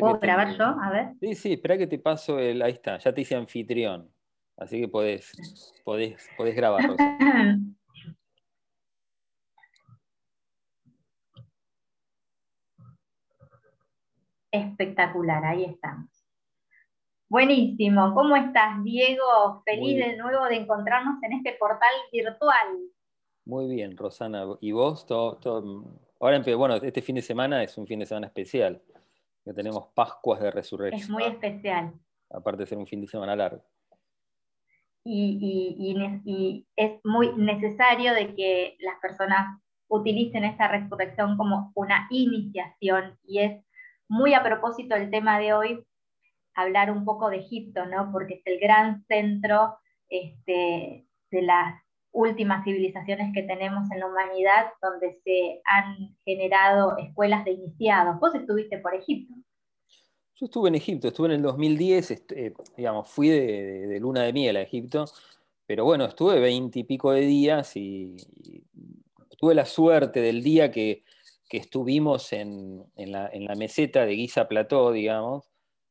[0.00, 0.64] ¿Puedo grabar yo?
[0.64, 1.12] A ver.
[1.20, 2.62] Sí, sí, espera que te paso el.
[2.62, 4.10] Ahí está, ya te hice anfitrión.
[4.56, 5.32] Así que podés,
[5.84, 6.96] podés, podés grabarlo.
[14.50, 16.08] Espectacular, ahí estamos.
[17.28, 18.14] Buenísimo.
[18.14, 19.62] ¿Cómo estás, Diego?
[19.64, 22.88] Feliz de nuevo de encontrarnos en este portal virtual.
[23.44, 24.44] Muy bien, Rosana.
[24.60, 25.04] ¿Y vos?
[25.06, 25.38] Todo,
[26.20, 28.80] Ahora, bueno, este fin de semana es un fin de semana especial,
[29.46, 31.00] que tenemos Pascuas de Resurrección.
[31.00, 31.92] Es muy especial.
[32.28, 33.62] Aparte de ser un fin de semana largo.
[35.04, 43.38] y es muy necesario de que las personas utilicen esta resurrección como una iniciación y
[43.38, 43.64] es
[44.08, 45.86] muy a propósito del tema de hoy,
[46.54, 48.10] hablar un poco de Egipto, ¿no?
[48.10, 51.80] Porque es el gran centro este, de las
[52.16, 58.18] últimas civilizaciones que tenemos en la humanidad, donde se han generado escuelas de iniciados.
[58.18, 59.34] Vos estuviste por Egipto.
[60.34, 64.56] Yo estuve en Egipto, estuve en el 2010, eh, digamos, fui de, luna de miel
[64.56, 65.06] a Egipto,
[65.66, 68.16] pero bueno, estuve veinte y pico de días y
[69.38, 71.04] tuve la suerte del día que
[71.48, 75.44] que estuvimos en, la, meseta de Giza Plató, digamos,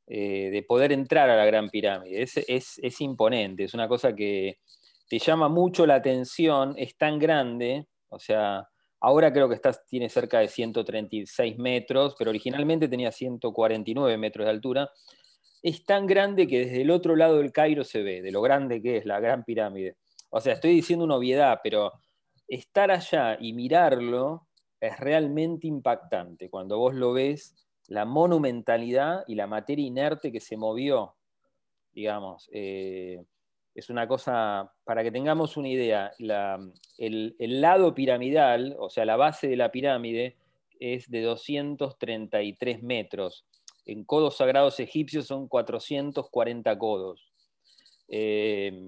[0.07, 2.21] eh, de poder entrar a la Gran Pirámide.
[2.21, 4.59] Es, imponente, es una cosa que
[5.07, 8.67] te llama mucho la atención, es tan grande, o sea,
[8.99, 14.51] ahora creo que está, tiene cerca de 136 metros, pero originalmente tenía 149 metros de
[14.51, 14.89] altura.
[15.61, 18.81] Es tan grande que desde el otro lado del Cairo se ve, de lo grande
[18.81, 19.97] que es la Gran Pirámide.
[20.29, 21.91] O sea, estoy diciendo una obviedad, pero
[22.47, 24.47] estar allá y mirarlo
[24.79, 27.55] es realmente impactante cuando vos lo ves,
[27.87, 31.15] la monumentalidad y la materia inerte que se movió,
[31.91, 32.49] digamos.
[32.51, 33.23] Eh,
[33.75, 36.13] es una cosa, para que tengamos una idea,
[36.97, 40.37] el, lado piramidal, o sea, la base de la pirámide,
[40.79, 43.43] es de 233 metros.
[43.85, 47.33] En codos sagrados egipcios son 440 codos.
[48.07, 48.87] 200, eh,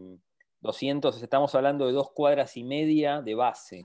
[1.23, 3.83] estamos hablando de dos cuadras y media de base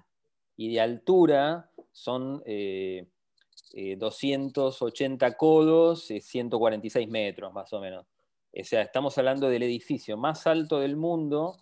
[0.57, 8.07] y de altura son 280 eh, eh, codos, 146 metros más o menos.
[8.55, 11.57] O sea, estamos hablando del edificio más alto del mundo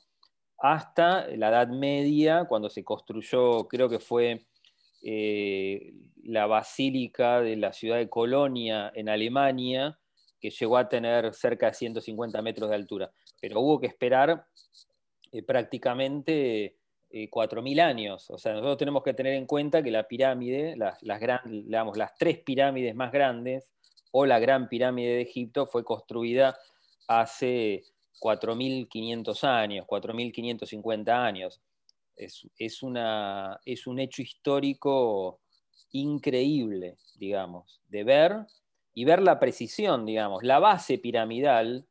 [0.58, 4.46] hasta la Edad Media, cuando se construyó, creo que fue
[5.02, 9.98] eh, la basílica de la ciudad de Colonia en Alemania,
[10.40, 13.10] que llegó a tener cerca de 150 metros de altura.
[13.40, 14.44] Pero hubo que esperar
[15.46, 16.76] prácticamente
[17.10, 18.30] 4.000 eh, años.
[18.30, 23.12] O sea, nosotros tenemos que tener en cuenta que la pirámide, las tres pirámides más
[23.12, 23.68] grandes,
[24.12, 26.58] o la gran pirámide de Egipto, fue construida
[27.10, 27.82] hace
[28.20, 31.60] 4.500 años, 4.550 años.
[32.16, 35.40] Es, una, es un hecho histórico
[35.90, 38.46] increíble, digamos, de ver
[38.94, 40.44] y ver la precisión, digamos.
[40.44, 41.86] La base piramidal,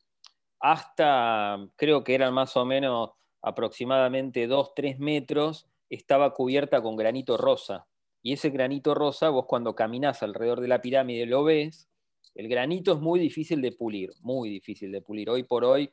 [0.59, 7.87] hasta creo que eran más o menos aproximadamente 2-3 metros, estaba cubierta con granito rosa.
[8.21, 11.88] Y ese granito rosa, vos cuando caminás alrededor de la pirámide lo ves,
[12.35, 15.29] el granito es muy difícil de pulir, muy difícil de pulir.
[15.29, 15.91] Hoy por hoy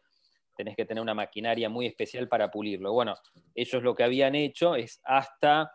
[0.56, 2.92] tenés que tener una maquinaria muy especial para pulirlo.
[2.92, 3.14] Bueno,
[3.54, 5.72] ellos lo que habían hecho es hasta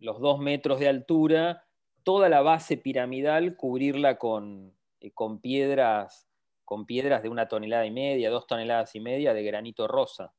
[0.00, 1.64] los 2 metros de altura,
[2.02, 6.28] toda la base piramidal cubrirla con, eh, con, piedras,
[6.64, 10.34] con piedras de una tonelada y media, dos toneladas y media de granito rosa.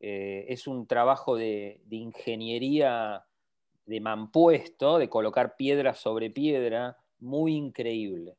[0.00, 3.26] Eh, es un trabajo de, ingeniería
[3.84, 8.36] de mampuesto, de colocar piedra sobre piedra, muy increíble,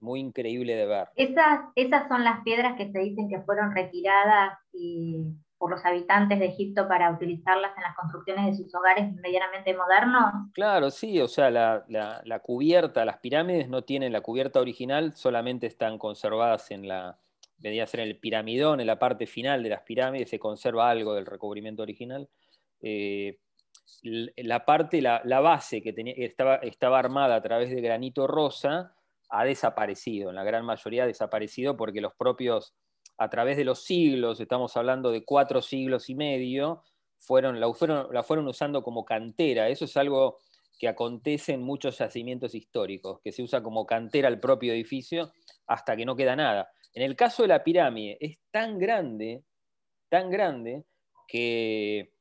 [0.00, 1.08] muy increíble de ver.
[1.16, 4.58] Esas, esas son las piedras que se dicen que fueron retiradas
[5.58, 10.50] por los habitantes de Egipto para utilizarlas en las construcciones de sus hogares medianamente modernos.
[10.54, 15.66] Claro, sí, o sea, la, la cubierta, las pirámides no tienen la cubierta original, solamente
[15.66, 17.18] están conservadas en la,
[17.60, 21.82] ser el piramidón, en la parte final de las pirámides, se conserva algo del recubrimiento
[21.82, 22.28] original.
[22.80, 23.38] Eh,
[24.02, 28.94] la parte, la, base que tenía, estaba, estaba armada a través de granito rosa
[29.28, 32.74] ha desaparecido, en la gran mayoría ha desaparecido porque los propios,
[33.16, 36.82] a través de los siglos, estamos hablando de cuatro siglos y medio,
[37.18, 39.68] fueron, la, fueron, la fueron usando como cantera.
[39.68, 40.38] Eso es algo
[40.78, 45.30] que acontece en muchos yacimientos históricos, que se usa como cantera el propio edificio
[45.66, 46.70] hasta que no queda nada.
[46.94, 49.44] En el caso de la pirámide es tan grande,
[50.08, 50.84] tan grande,
[51.28, 52.14] que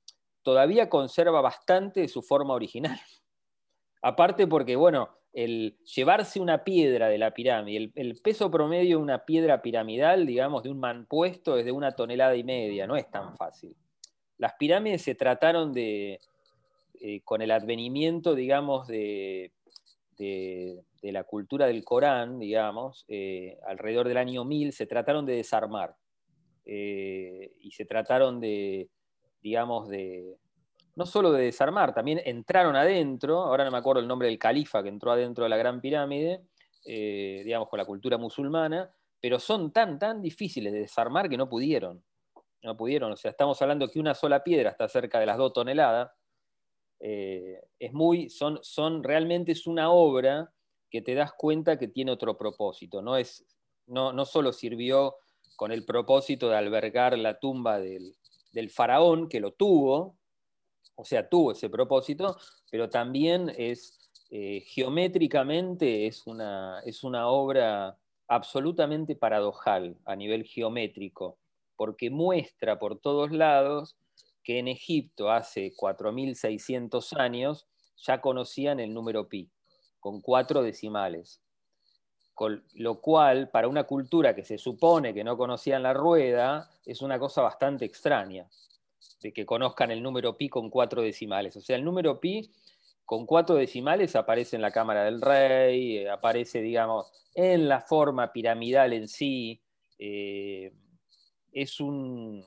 [0.43, 2.99] todavía conserva bastante de su forma original.
[4.01, 9.25] Aparte porque, bueno, el llevarse una piedra de la pirámide, el, peso promedio de una
[9.25, 13.35] piedra piramidal, digamos, de un manpuesto es de una tonelada y media, no es tan
[13.35, 13.75] fácil.
[14.37, 16.19] Las pirámides se trataron de,
[17.01, 19.51] eh, con el advenimiento, digamos, de,
[20.17, 25.95] de, la cultura del Corán, digamos, eh, alrededor del año 1000, se trataron de desarmar.
[26.65, 28.89] Eh, y se trataron de,
[29.41, 30.37] digamos, de,
[30.95, 34.83] no solo de desarmar, también entraron adentro, ahora no me acuerdo el nombre del califa
[34.83, 36.43] que entró adentro de la Gran Pirámide,
[36.85, 41.47] eh, digamos, con la cultura musulmana, pero son tan, tan difíciles de desarmar que no
[41.49, 42.03] pudieron.
[42.61, 45.53] No pudieron, o sea, estamos hablando que una sola piedra está cerca de las dos
[45.53, 46.11] toneladas,
[46.99, 50.51] eh, es muy, son, son, realmente es una obra
[50.89, 53.01] que te das cuenta que tiene otro propósito.
[53.01, 53.45] No, es,
[53.87, 55.15] no, no solo sirvió
[55.55, 58.15] con el propósito de albergar la tumba del,
[58.69, 60.17] faraón, que lo tuvo,
[60.95, 62.37] o sea, tuvo ese propósito,
[62.69, 63.99] pero también es
[64.31, 67.97] eh, geométricamente es una, es una obra
[68.27, 71.39] absolutamente paradojal a nivel geométrico,
[71.75, 73.97] porque muestra por todos lados
[74.43, 77.67] que en Egipto hace 4.600 años
[77.97, 79.49] ya conocían el número pi,
[79.99, 81.41] con cuatro decimales.
[82.75, 87.19] Lo cual, para una cultura que se supone que no conocían la rueda, es una
[87.19, 88.47] cosa bastante extraña,
[89.21, 91.55] de que conozcan el número pi con cuatro decimales.
[91.57, 92.49] O sea, el número pi
[93.05, 98.31] con cuatro decimales aparece en la Cámara del Rey, eh, aparece, digamos, en la forma
[98.31, 99.61] piramidal en sí.
[99.97, 100.71] Eh,
[101.51, 102.45] es un,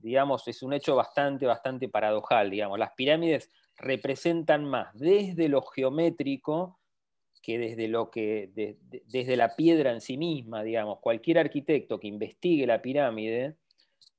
[0.00, 2.78] digamos, es un hecho bastante, bastante paradojal, digamos.
[2.78, 6.79] Las pirámides representan más desde lo geométrico
[7.42, 8.50] que desde lo que,
[9.06, 10.98] desde la piedra en sí misma, digamos.
[11.00, 13.56] Cualquier arquitecto que investigue la pirámide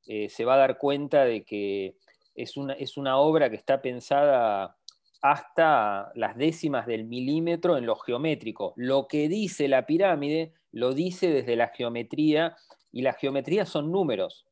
[0.08, 1.96] eh, se va a dar cuenta de que
[2.36, 4.78] es una, es una obra que está pensada
[5.22, 8.74] hasta las décimas del milímetro en lo geométrico.
[8.76, 12.56] Lo que dice la pirámide lo dice desde la geometría
[12.92, 14.46] y la geometría son números.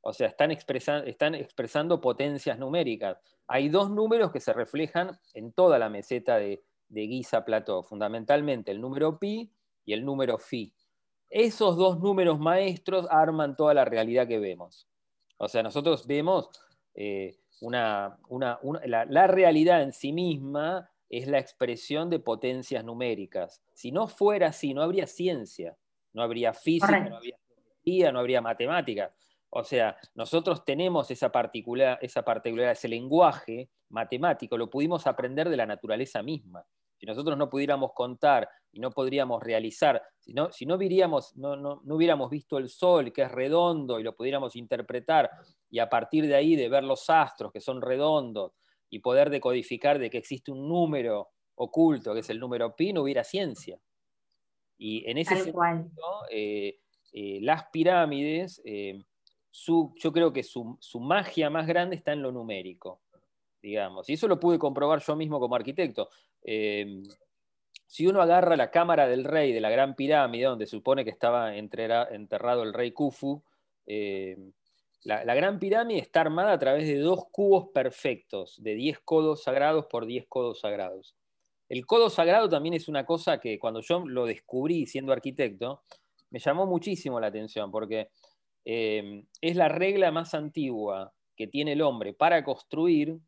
[0.00, 3.18] O sea, están, están expresando potencias numéricas.
[3.46, 8.70] Hay dos números que se reflejan en toda la meseta de, de Giza Plató, fundamentalmente
[8.70, 9.52] el número pi
[9.84, 10.72] y el número phi.
[11.30, 14.88] Esos dos números maestros arman toda la realidad que vemos.
[15.36, 16.50] O sea, nosotros vemos
[16.94, 18.18] eh, una,
[18.84, 23.62] la, la, realidad en sí misma es la expresión de potencias numéricas.
[23.74, 25.76] Si no fuera así, no habría ciencia,
[26.12, 29.14] no habría física, no habría geometría, no habría matemática.
[29.50, 35.56] O sea, nosotros tenemos esa, particular, esa particularidad, ese lenguaje matemático, lo pudimos aprender de
[35.56, 36.64] la naturaleza misma.
[36.98, 41.80] Si nosotros no pudiéramos contar y no podríamos realizar, si no, si no, no, no,
[41.84, 45.30] no hubiéramos visto el sol, que es redondo, y lo pudiéramos interpretar,
[45.70, 48.52] y a partir de ahí de ver los astros, que son redondos,
[48.90, 53.02] y poder decodificar de que existe un número oculto, que es el número pi, no
[53.02, 53.78] hubiera ciencia.
[54.76, 55.90] Y en ese sentido,
[56.30, 56.78] eh,
[57.12, 59.02] eh, las pirámides eh,
[59.66, 63.00] yo creo que su, magia más grande está en lo numérico,
[63.62, 64.08] digamos.
[64.08, 66.10] Y eso lo pude comprobar yo mismo como arquitecto.
[66.42, 67.02] Em,
[67.86, 71.56] si uno agarra la cámara del rey de la Gran Pirámide, donde supone que estaba
[71.56, 73.42] enterrado el rey Khufu,
[73.86, 74.52] em,
[75.04, 79.86] la, Gran Pirámide está armada a través de dos cubos perfectos, de 10 codos sagrados
[79.86, 81.16] por 10 codos sagrados.
[81.68, 85.82] El codo sagrado también es una cosa que cuando yo lo descubrí siendo arquitecto,
[86.30, 88.10] me llamó muchísimo la atención, porque
[88.64, 93.18] eh, es la regla más antigua que tiene el hombre para construir,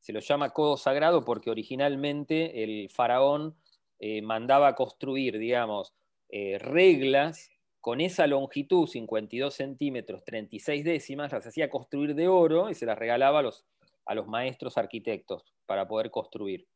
[0.00, 3.56] se lo llama codo sagrado porque originalmente el faraón
[3.98, 5.94] eh, mandaba construir, digamos,
[6.28, 7.50] eh, reglas
[7.80, 12.98] con esa longitud, 52 centímetros, 36 décimas, las hacía construir de oro y se las
[12.98, 13.64] regalaba a los,
[14.04, 16.66] a los maestros arquitectos para poder construir.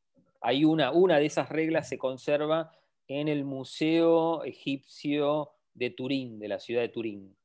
[0.40, 2.72] Hay una, una de esas reglas se conserva
[3.08, 7.36] en el Museo Egipcio de Turín, de la ciudad de Turín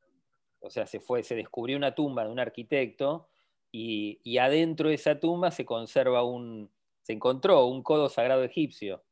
[0.60, 3.30] o sea, se, fue, se descubrió una tumba de un arquitecto
[4.24, 9.04] y, adentro de esa tumba se conserva un, se encontró un codo sagrado egipcio.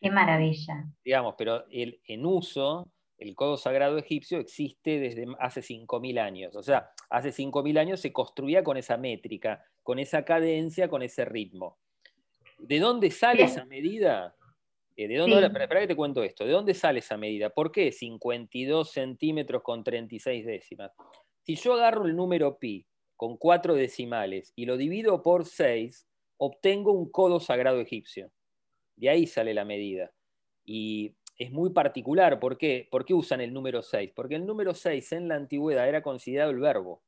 [0.00, 0.86] Qué maravilla.
[1.04, 2.88] Digamos, pero el, en uso,
[3.18, 6.56] el codo sagrado egipcio existe desde hace 5.000 años.
[6.56, 11.24] O sea, hace 5.000 años se construía con esa métrica, con esa cadencia, con ese
[11.24, 11.78] ritmo.
[12.58, 14.34] ¿De dónde sale esa medida?
[14.96, 16.44] Eh, ¿De dónde, espera, que te cuento esto.
[16.44, 17.50] ¿De dónde sale esa medida?
[17.50, 20.92] ¿Por qué 52 centímetros con 36 décimas?
[21.42, 22.86] Si yo agarro el número pi
[23.24, 28.30] con cuatro decimales y lo divido por 6, obtengo un codo sagrado egipcio.
[28.96, 30.12] De ahí sale la medida.
[30.62, 32.38] Y es muy particular.
[32.38, 32.86] ¿Por qué?
[32.90, 34.12] ¿Por qué usan el número 6?
[34.14, 37.02] Porque el número 6 en la antigüedad era considerado el verbo.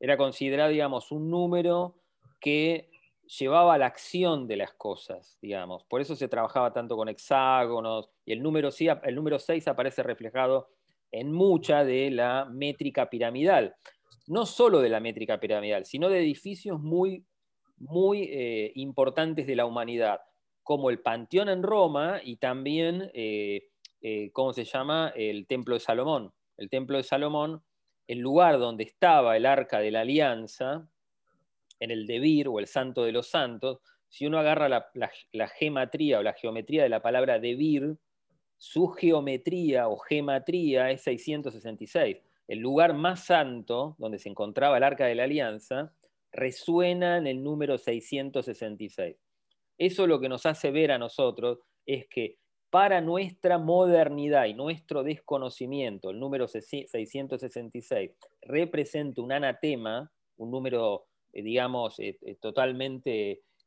[0.00, 1.94] Era considerado, digamos, un número
[2.40, 2.90] que
[3.38, 5.84] llevaba la acción de las cosas, digamos.
[5.84, 8.70] Por eso se trabajaba tanto con hexágonos y el número,
[9.04, 10.70] el número 6 aparece reflejado
[11.12, 13.76] en mucha de la métrica piramidal.
[14.26, 17.24] No solo de la métrica piramidal, sino de edificios muy,
[17.76, 20.20] muy eh, importantes de la humanidad.
[20.62, 23.68] como el Panteón en Roma y también, eh,
[24.00, 25.12] eh, ¿cómo se llama?
[25.14, 26.32] El Templo de Salomón.
[26.56, 27.62] El Templo de Salomón,
[28.06, 30.88] el lugar donde estaba el Arca de la Alianza,
[31.80, 36.22] en el Debir o el Santo de los Santos, si uno agarra la, gematría o
[36.22, 37.96] la geometría de la palabra Debir,
[38.56, 42.18] su geometría o gematría es 666.
[42.46, 45.94] El lugar más santo donde se encontraba el Arca de la Alianza
[46.32, 49.16] resuena en el número 666.
[49.78, 52.38] Eso lo que nos hace ver a nosotros es que
[52.70, 58.10] para nuestra modernidad y nuestro desconocimiento, el número 666
[58.42, 62.18] representa un anatema, un número, eh, digamos, eh,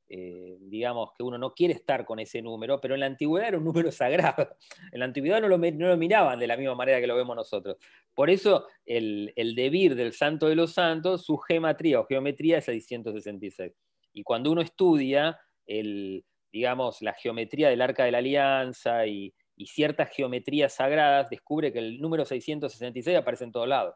[0.10, 3.58] eh, digamos, que uno no quiere estar con ese número, pero en la antigüedad era
[3.58, 4.50] un número sagrado.
[4.92, 7.78] En la antigüedad no lo, miraban de la misma manera que lo vemos nosotros.
[8.14, 12.66] Por eso el, el debir del santo de los santos, su geometría o geometría es
[12.66, 13.74] 666.
[14.14, 19.34] Y cuando uno estudia el, digamos, la geometría del arca de la alianza y,
[19.66, 23.96] ciertas geometrías sagradas, descubre que el número 666 aparece en todos lados.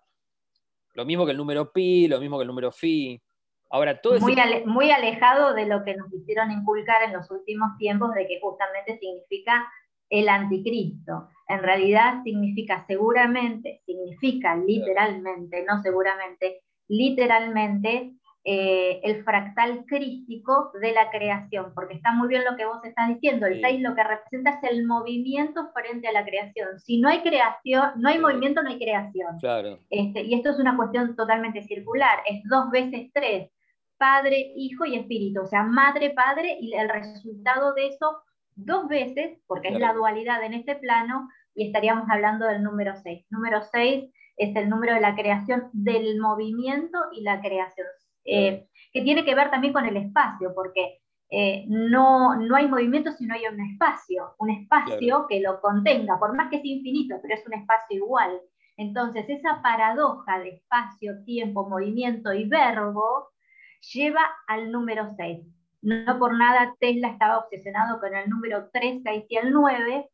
[0.93, 3.21] Lo mismo que el número pi, lo mismo que el número phi.
[3.71, 4.35] Ahora, todo muy,
[4.65, 8.97] muy alejado de lo que nos quisieron inculcar en los últimos tiempos de que justamente
[8.99, 9.65] significa
[10.09, 11.29] el anticristo.
[11.47, 18.11] En realidad significa seguramente, significa literalmente, no seguramente, literalmente
[18.43, 23.07] eh, el fractal crístico de la creación, porque está muy bien lo que vos estás
[23.07, 26.79] diciendo, el 6 lo que representa es el movimiento frente a la creación.
[26.79, 29.37] Si no hay creación, no hay movimiento, no hay creación.
[29.39, 29.77] Claro.
[29.91, 33.51] Este, y esto es una cuestión totalmente circular, es dos veces tres,
[34.01, 38.23] Padre, Hijo y Espíritu, o sea, Madre, Padre, y el resultado de eso
[38.55, 43.27] dos veces, porque es la dualidad en este plano, y estaríamos hablando del número 6.
[43.29, 47.85] Número 6 es el número de la creación del movimiento y la creación.
[48.25, 50.97] Eh, que tiene que ver también con el espacio, porque
[51.29, 56.17] eh, no, no hay movimiento si no hay un espacio, un espacio que lo contenga,
[56.17, 58.41] por más que sea infinito, pero es un espacio igual.
[58.77, 63.29] Entonces, esa paradoja de espacio, tiempo, movimiento y verbo
[63.93, 65.45] lleva al número 6.
[65.81, 70.09] No por nada Tesla estaba obsesionado con el número 3, 6 y el 9.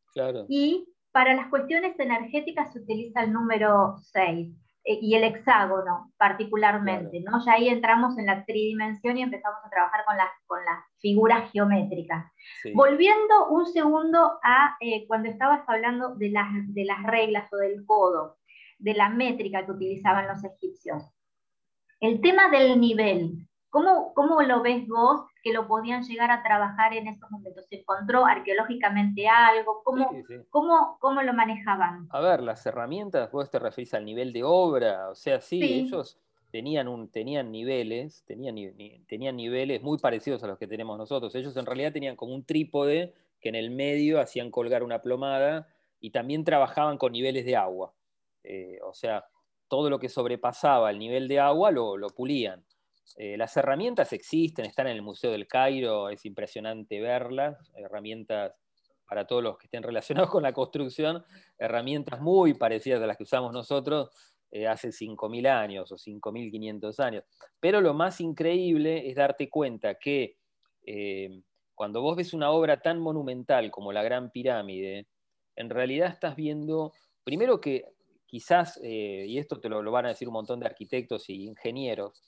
[0.48, 4.56] Y para las cuestiones energéticas se utiliza el número 6.
[4.90, 7.44] Eh, y el hexágono particularmente, ¿no?
[7.46, 11.52] Ya ahí entramos en la tridimensión y empezamos a trabajar con las, con las figuras
[11.52, 12.32] geométricas.
[12.74, 17.86] Volviendo un segundo a eh, cuando estabas hablando de las, de las reglas o del
[17.86, 18.38] codo,
[18.80, 21.04] de la métrica que utilizaban los egipcios.
[22.00, 26.94] El tema del nivel, ¿Cómo, ¿Cómo, lo ves vos que lo podían llegar a trabajar
[26.94, 27.66] en esos momentos?
[27.70, 29.82] ¿Se encontró arqueológicamente algo?
[29.84, 30.10] ¿Cómo,
[30.50, 32.08] ¿cómo, cómo lo manejaban?
[32.12, 36.18] A ver, las herramientas, vos te referís al nivel de obra, o sea, sí, ellos
[36.50, 38.56] tenían, un, tenían niveles, tenían,
[39.08, 41.36] tenían niveles muy parecidos a los que tenemos nosotros.
[41.36, 45.68] Ellos en realidad tenían como un trípode que en el medio hacían colgar una plomada
[46.00, 47.94] y también trabajaban con niveles de agua.
[48.44, 49.26] Eh, o sea,
[49.68, 52.64] todo lo que sobrepasaba el nivel de agua lo, lo pulían.
[53.16, 58.54] Eh, las herramientas existen, están en el Museo del Cairo, es impresionante verlas, herramientas
[59.08, 61.24] para todos los que estén relacionados con la construcción,
[61.58, 64.10] herramientas muy parecidas a las que usamos nosotros
[64.52, 67.24] eh, hace 5.000 años o 5.500 años.
[67.60, 70.36] Pero lo más increíble es darte cuenta que
[70.86, 71.42] eh,
[71.74, 75.08] cuando vos ves una obra tan monumental como la Gran Pirámide,
[75.56, 77.86] en realidad estás viendo, primero que
[78.26, 82.22] quizás, y esto te lo, lo van a decir un montón de arquitectos y ingenieros,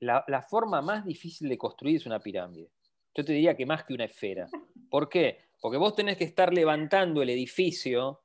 [0.00, 2.70] la, forma más difícil de construir es una pirámide.
[3.14, 4.48] Yo te diría que más que una esfera.
[4.90, 5.48] ¿Por qué?
[5.60, 8.22] Porque vos tenés que estar levantando el edificio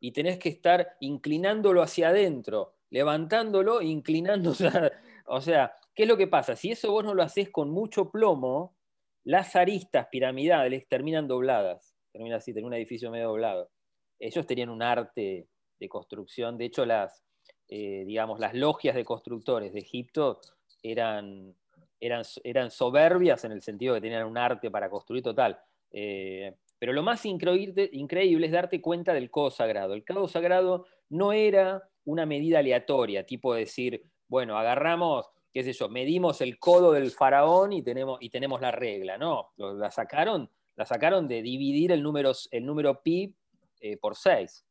[0.00, 4.68] y tenés que estar inclinándolo hacia adentro, levantándolo e inclinándose.
[5.26, 6.54] O sea, ¿qué es lo que pasa?
[6.54, 8.76] Si eso vos no lo haces con mucho plomo,
[9.24, 11.96] las aristas piramidales terminan dobladas.
[12.12, 13.70] Termina así, tener un edificio medio doblado.
[14.18, 15.48] Ellos tenían un arte
[15.80, 16.58] de construcción.
[16.58, 17.24] De hecho, las,
[17.68, 20.40] eh, digamos, las logias de constructores de Egipto
[20.84, 21.54] eran,
[21.98, 25.58] eran, eran soberbias en el sentido de que tenían un arte para construir total.
[25.90, 29.94] Eh, pero lo más increíble, increíble es darte cuenta del codo sagrado.
[29.94, 35.88] El codo sagrado no era una medida aleatoria, tipo decir, bueno, agarramos, qué sé yo,
[35.88, 39.16] medimos el codo del faraón y tenemos, y tenemos la regla.
[39.16, 43.34] No, la sacaron, la sacaron de dividir el número, el número pi
[43.80, 44.66] eh, por 6.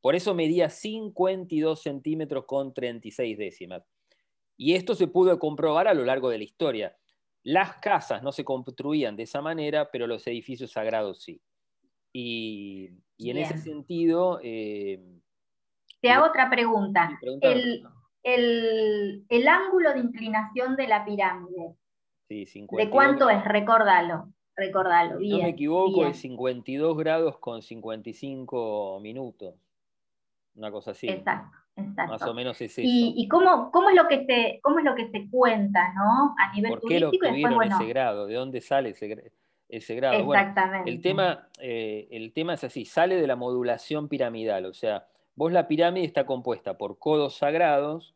[0.00, 3.82] Por eso medía 52 centímetros con 36 décimas.
[4.62, 6.94] Y esto se pudo comprobar a lo largo de la historia.
[7.42, 11.40] Las casas no se construían de esa manera, pero los edificios sagrados sí.
[12.12, 14.38] Y, en ese sentido...
[14.42, 15.02] Eh,
[16.02, 17.18] Te hago otra pregunta.
[18.22, 21.74] El, ángulo de inclinación de la pirámide.
[22.28, 23.42] Sí, ¿De cuánto es?
[23.42, 24.30] Recórdalo.
[24.54, 25.16] recordalo.
[25.16, 29.54] Bien, no me equivoco, es 52 grados con 55 minutos.
[30.54, 31.08] Una cosa así.
[31.08, 31.56] Exacto,
[31.88, 32.12] exacto.
[32.12, 32.80] Más o menos es eso.
[32.82, 36.34] ¿Y, y cómo, cómo, es lo que se, cómo es lo que se cuenta, ¿no?
[36.38, 38.26] A nivel ¿Por qué lo turístico después, bueno, ese grado?
[38.26, 39.32] ¿De dónde sale ese,
[39.68, 40.24] ese grado?
[40.24, 40.90] Bueno, exactamente.
[40.90, 45.52] el tema, eh, el tema es así, sale de la modulación piramidal, o sea, vos
[45.52, 48.14] la pirámide está compuesta por codos sagrados,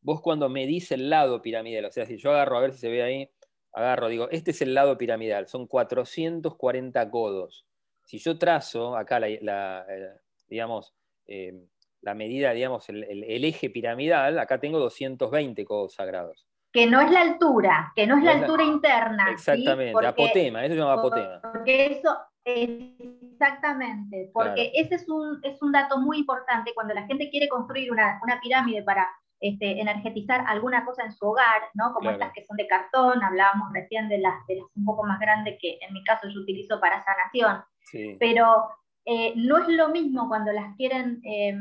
[0.00, 2.88] vos cuando medís el lado piramidal, o sea, si yo agarro, a ver si se
[2.88, 3.30] ve ahí,
[3.72, 7.64] agarro, digo, este es el lado piramidal, son 440 codos.
[8.04, 10.12] Si yo trazo acá la, la, eh,
[10.48, 10.94] digamos,
[11.26, 11.54] eh,
[12.00, 16.46] la medida, digamos, el, el- el eje piramidal, acá tengo 220 codos sagrados.
[16.72, 19.24] Que no es la altura, que no es No la es la- altura interna.
[19.26, 19.32] ¿sí?
[19.32, 21.40] Exactamente, Porque- apotema, eso se llama apotema.
[21.42, 22.16] Porque eso,
[23.32, 27.90] exactamente, porque ese es un, es un dato muy importante cuando la gente quiere construir
[27.92, 29.08] una, una pirámide para
[29.40, 31.86] este, energetizar alguna cosa en su hogar, ¿no?
[31.94, 32.16] Como Claro.
[32.16, 35.58] estas que son de cartón, hablábamos recién de las, de las un poco más grandes
[35.60, 38.16] que en mi caso yo utilizo para sanación, Sí.
[38.18, 38.68] pero
[39.08, 41.56] eh, no es lo mismo cuando las quieren, eh,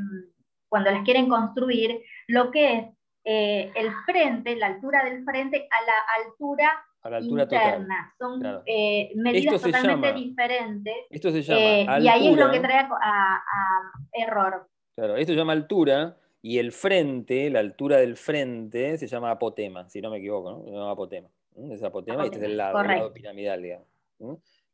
[0.70, 2.86] cuando las quieren construir, lo que es
[3.24, 6.70] eh, el frente, la altura del frente a la altura
[7.04, 7.64] a la altura total.
[7.68, 8.14] interna.
[8.18, 8.64] Son claro.
[8.66, 10.96] eh, medidas Esto totalmente llama- diferentes.
[11.10, 12.00] Esto se llama altura.
[12.00, 14.68] y ahí es lo que trae a, a- a error.
[14.96, 19.88] Claro, esto se llama altura y el frente, la altura del frente, se llama apotema,
[19.90, 20.64] si no me equivoco, ¿no?
[20.66, 21.30] Se llama apotema.
[21.72, 23.02] Es apotema y este es el lado, el correcto.
[23.04, 23.88] lado piramidal, digamos.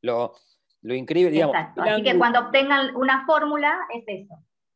[0.01, 0.33] Lo,
[0.83, 1.55] lo increíble, digamos.
[1.55, 1.81] Exacto.
[1.81, 4.35] Así que cuando obtengan una fórmula, es eso.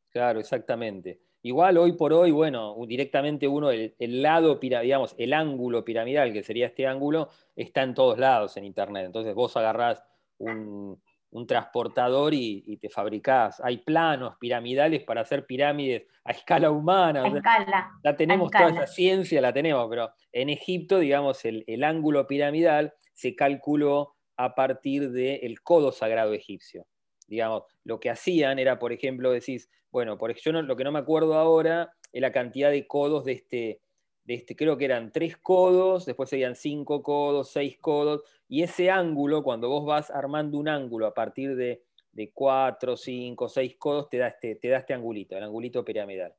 [0.10, 1.20] Claro, exactamente.
[1.44, 6.44] Igual hoy por hoy, bueno, directamente uno, el, el lado, digamos, el ángulo piramidal, que
[6.44, 9.06] sería este ángulo, está en todos lados en Internet.
[9.06, 10.04] Entonces vos agarrás
[10.40, 11.00] un,
[11.32, 13.62] un transportador y, y te fabricás.
[13.64, 17.24] Hay planos piramidales para hacer pirámides a escala humana.
[17.24, 17.92] A escala.
[18.04, 18.70] la tenemos escala.
[18.70, 24.17] toda esa ciencia, la tenemos, pero en Egipto, digamos, el, el ángulo piramidal se calculó
[24.38, 26.86] a partir del codo sagrado egipcio.
[27.28, 30.92] Digamos, lo que hacían era, por ejemplo, decís, bueno, por yo no- lo que no
[30.92, 33.82] me acuerdo ahora es la cantidad de codos de este,
[34.24, 38.90] de este, creo que eran tres codos, después serían cinco codos, seis codos, y ese
[38.92, 44.10] ángulo, cuando vos vas armando un ángulo a partir de, de cuatro, cinco, seis codos,
[44.10, 46.34] te da, este, te da este angulito, el angulito piramidal,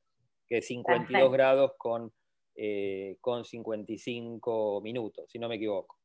[0.47, 1.31] que es 52 Perfecto.
[1.31, 2.13] grados con,
[2.55, 5.97] eh, con 55 minutos, si no me equivoco.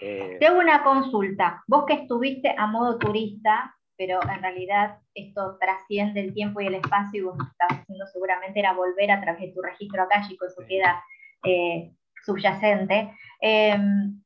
[0.00, 1.62] Eh, Te hago una consulta.
[1.66, 6.74] Vos que estuviste a modo turista, pero en realidad esto trasciende el tiempo y el
[6.74, 10.02] espacio, y vos lo que estabas haciendo seguramente era volver a través de tu registro
[10.02, 10.66] acálico, eso Sí.
[10.68, 11.02] queda
[11.44, 11.92] eh,
[12.24, 13.14] subyacente.
[13.40, 13.76] Eh,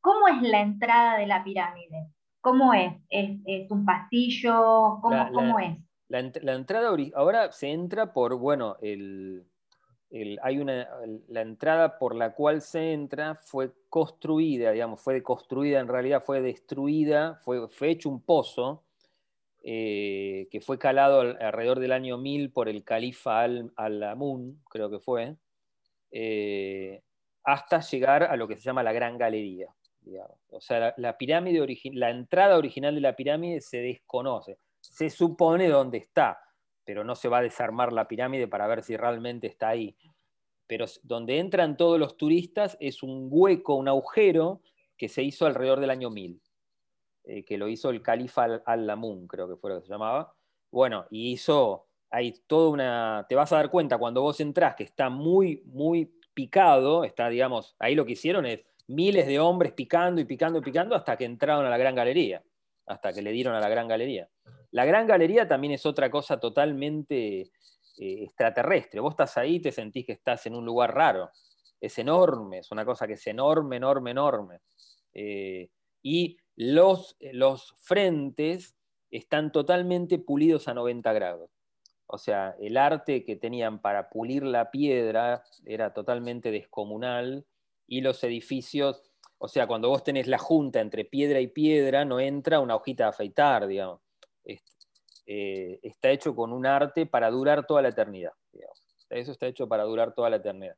[0.01, 2.07] ¿Cómo es la entrada de la pirámide?
[2.41, 2.93] ¿Cómo es?
[3.11, 4.99] ¿Es, es un pasillo?
[5.03, 5.77] ¿Cómo, La- la- cómo es?
[6.09, 9.45] La, la entrada ahora se entra por, bueno, el,
[10.43, 10.89] hay una,
[11.29, 16.41] la entrada por la cual se entra fue construida, digamos, fue construida en realidad, fue
[16.41, 18.85] destruida, fue, hecho un pozo
[19.63, 24.89] eh, que fue calado al- alrededor del año 1000 por el califa Al- Al-Amun, creo
[24.91, 25.37] que fue,
[26.11, 27.03] eh,
[27.45, 29.69] hasta llegar a lo que se llama la Gran Galería.
[30.51, 31.19] O sea, la,
[31.95, 34.59] la entrada original de la pirámide se desconoce.
[34.81, 36.39] Se supone dónde está,
[36.89, 39.95] pero no se va a desarmar la pirámide para ver si realmente está ahí.
[40.67, 44.63] Pero donde entran todos los turistas es un hueco, un agujero
[44.97, 46.41] que se hizo alrededor del año 1000,
[47.25, 50.35] eh, que lo hizo el califa Al- Al-Lamun, creo que fue lo que se llamaba.
[50.71, 54.85] Bueno, y hizo, hay toda una, te vas a dar cuenta cuando vos entrás que
[54.85, 60.23] está muy, muy picado, está, digamos, ahí lo que hicieron es miles de hombres picando
[60.23, 62.43] y picando y picando hasta que entraron a la Gran Galería,
[62.87, 64.31] hasta que le dieron a la Gran Galería.
[64.71, 67.51] La Gran Galería también es otra cosa totalmente eh,
[67.97, 69.01] extraterrestre.
[69.01, 71.31] Vos estás ahí y te sentís que estás en un lugar raro.
[71.81, 74.61] Es enorme, es una cosa que es enorme, enorme, enorme.
[75.15, 75.71] Eh,
[76.03, 78.77] y los, los frentes
[79.11, 81.51] están totalmente pulidos a 90 grados.
[82.07, 87.47] O sea, el arte que tenían para pulir la piedra era totalmente descomunal
[87.87, 89.03] y los edificios,
[89.39, 93.05] o sea, cuando vos tenés la junta entre piedra y piedra, no entra una hojita
[93.05, 94.01] de afeitar, digamos.
[94.49, 94.65] Es-
[95.27, 98.33] eh, está hecho con un arte para durar toda la eternidad.
[98.53, 98.79] digamos.
[99.11, 100.75] Eso está hecho para durar toda la eternidad.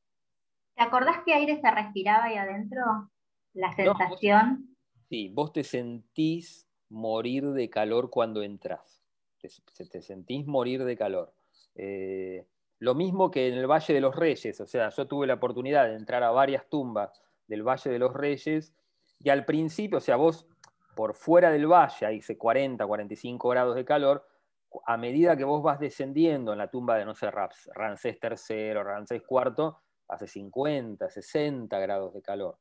[0.77, 3.11] ¿Te acordás qué aire se respiraba ahí adentro?
[3.55, 4.77] La No, sensación.
[5.09, 9.03] Sí, vos te sentís morir de calor cuando entras.
[9.41, 9.49] Te,
[9.87, 11.33] te sentís morir de calor.
[11.75, 12.47] Eh,
[12.79, 15.87] lo mismo que en el Valle de los Reyes, o sea, yo tuve la oportunidad
[15.87, 17.11] de entrar a varias tumbas
[17.47, 18.75] del Valle de los Reyes
[19.19, 20.47] y al principio, o sea, vos
[21.01, 24.29] por fuera del valle, ahí dice 40, 45 grados de calor,
[24.85, 29.23] a medida que vos vas descendiendo en la tumba de, no sé, Ramsés III, Ramsés
[29.27, 29.73] IV,
[30.09, 32.59] hace 50, 60 grados de calor.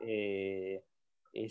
[0.00, 0.84] Eh,
[1.32, 1.48] eh,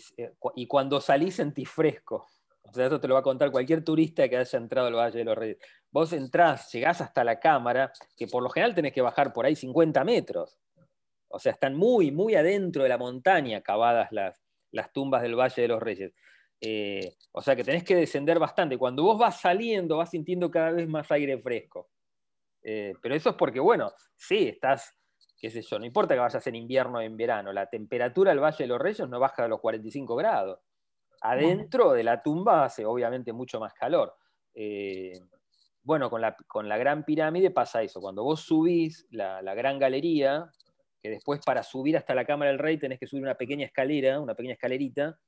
[0.54, 2.28] y cuando salís sentís fresco.
[2.62, 5.18] O sea, eso te lo va a contar cualquier turista que haya entrado al Valle
[5.18, 5.58] de los Reyes.
[5.90, 9.56] Vos entrás, llegás hasta la cámara, que por lo general tenés que bajar por ahí
[9.56, 10.56] 50 metros.
[11.26, 14.40] O sea, están muy, muy adentro de la montaña cavadas las,
[14.72, 16.12] las tumbas del Valle de los Reyes.
[16.60, 18.78] Eh, o sea que tenés que descender bastante.
[18.78, 21.90] Cuando vos vas saliendo, vas sintiendo cada vez más aire fresco.
[22.62, 24.96] Eh, pero eso es porque, bueno, sí, estás,
[25.38, 28.40] qué sé yo, no importa que vayas en invierno o en verano, la temperatura del
[28.40, 30.60] Valle de los Reyes no baja de los 45 grados.
[31.20, 34.14] Adentro de la tumba hace obviamente mucho más calor.
[34.54, 35.20] Eh,
[35.82, 38.00] bueno, con la, con la, Gran Pirámide pasa eso.
[38.00, 40.50] Cuando vos subís la, la, Gran Galería,
[41.02, 44.20] que después para subir hasta la Cámara del Rey tenés que subir una pequeña escalera,
[44.20, 45.18] una pequeña escalerita,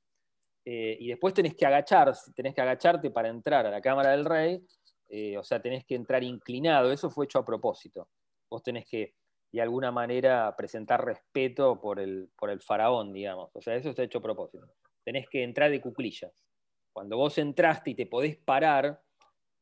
[0.63, 4.25] eh, y después tenés que agachar, tenés que agacharte para entrar a la Cámara del
[4.25, 4.65] Rey,
[5.09, 8.09] eh, o sea, tenés que entrar inclinado, eso fue hecho a propósito.
[8.49, 9.13] Vos tenés que,
[9.51, 14.03] de alguna manera, presentar respeto por el, por el faraón, digamos, o sea, eso está
[14.03, 14.65] hecho a propósito.
[15.03, 16.45] Tenés que entrar de cuclillas.
[16.93, 19.01] Cuando vos entraste y te podés parar,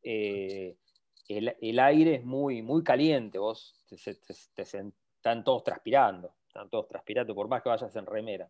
[0.03, 0.77] eh,
[1.27, 3.75] el, aire es muy, muy caliente, vos
[5.23, 8.49] están todos transpirando, están todos transpirando, por más que vayas en remera.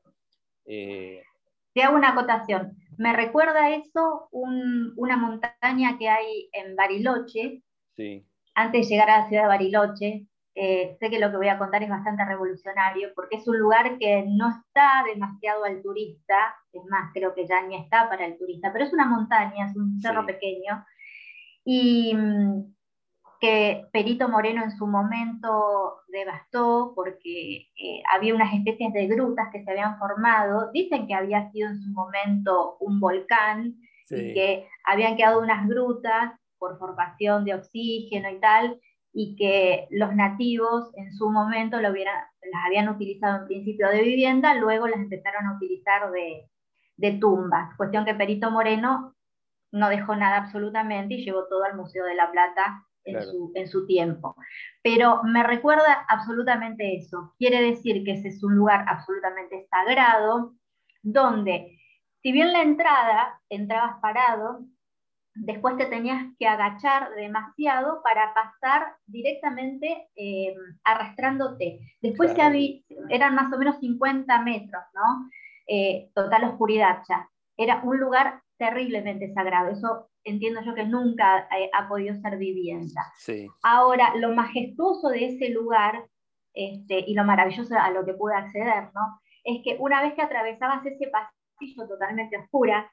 [0.65, 2.75] Te hago una acotación.
[2.97, 7.61] Me recuerda eso una montaña que hay en Bariloche,
[7.95, 8.25] sí.
[8.55, 10.25] antes de llegar a la ciudad de Bariloche.
[10.55, 13.99] Eh, sé que lo que voy a contar es bastante revolucionario, porque es un lugar
[13.99, 18.37] que no está demasiado al turista, es más, creo que ya ni está para el
[18.37, 20.83] turista, pero es una montaña, es un cerro pequeño.
[21.65, 22.72] Y mm,
[23.43, 29.61] que Perito Moreno en su momento devastó porque eh, había unas especies de grutas que
[29.65, 30.71] se habían formado.
[30.71, 33.75] Dicen que había sido en su momento un volcán
[34.09, 38.79] y que habían quedado unas grutas por formación de oxígeno y tal,
[39.11, 44.55] y que los nativos en su momento lo las habían utilizado en principio de vivienda,
[44.55, 46.49] luego las empezaron a utilizar de,
[46.95, 47.75] de tumbas.
[47.75, 49.17] Cuestión que Perito Moreno
[49.73, 54.35] no dejó nada absolutamente y llevó todo al Museo de la Plata en, su, tiempo.
[54.81, 57.33] Pero me recuerda absolutamente eso.
[57.37, 60.53] Quiere decir que ese es un lugar absolutamente sagrado,
[61.01, 61.77] donde
[62.21, 64.65] si bien la entrada entrabas parado,
[65.35, 71.79] después te tenías que agachar demasiado para pasar directamente eh, arrastrándote.
[72.01, 72.33] Después
[73.09, 75.29] eran más o menos 50 metros, ¿no?
[75.67, 77.29] Eh, total oscuridad ya.
[77.57, 79.71] Era un lugar terriblemente sagrado.
[79.71, 83.01] Eso entiendo yo que nunca eh, ha podido ser vivienda.
[83.61, 86.05] Ahora, lo majestuoso de ese lugar
[86.53, 89.19] este, y lo maravilloso a lo que pude acceder, ¿no?
[89.43, 92.89] Es que una vez que atravesabas ese pasillo totalmente oscura,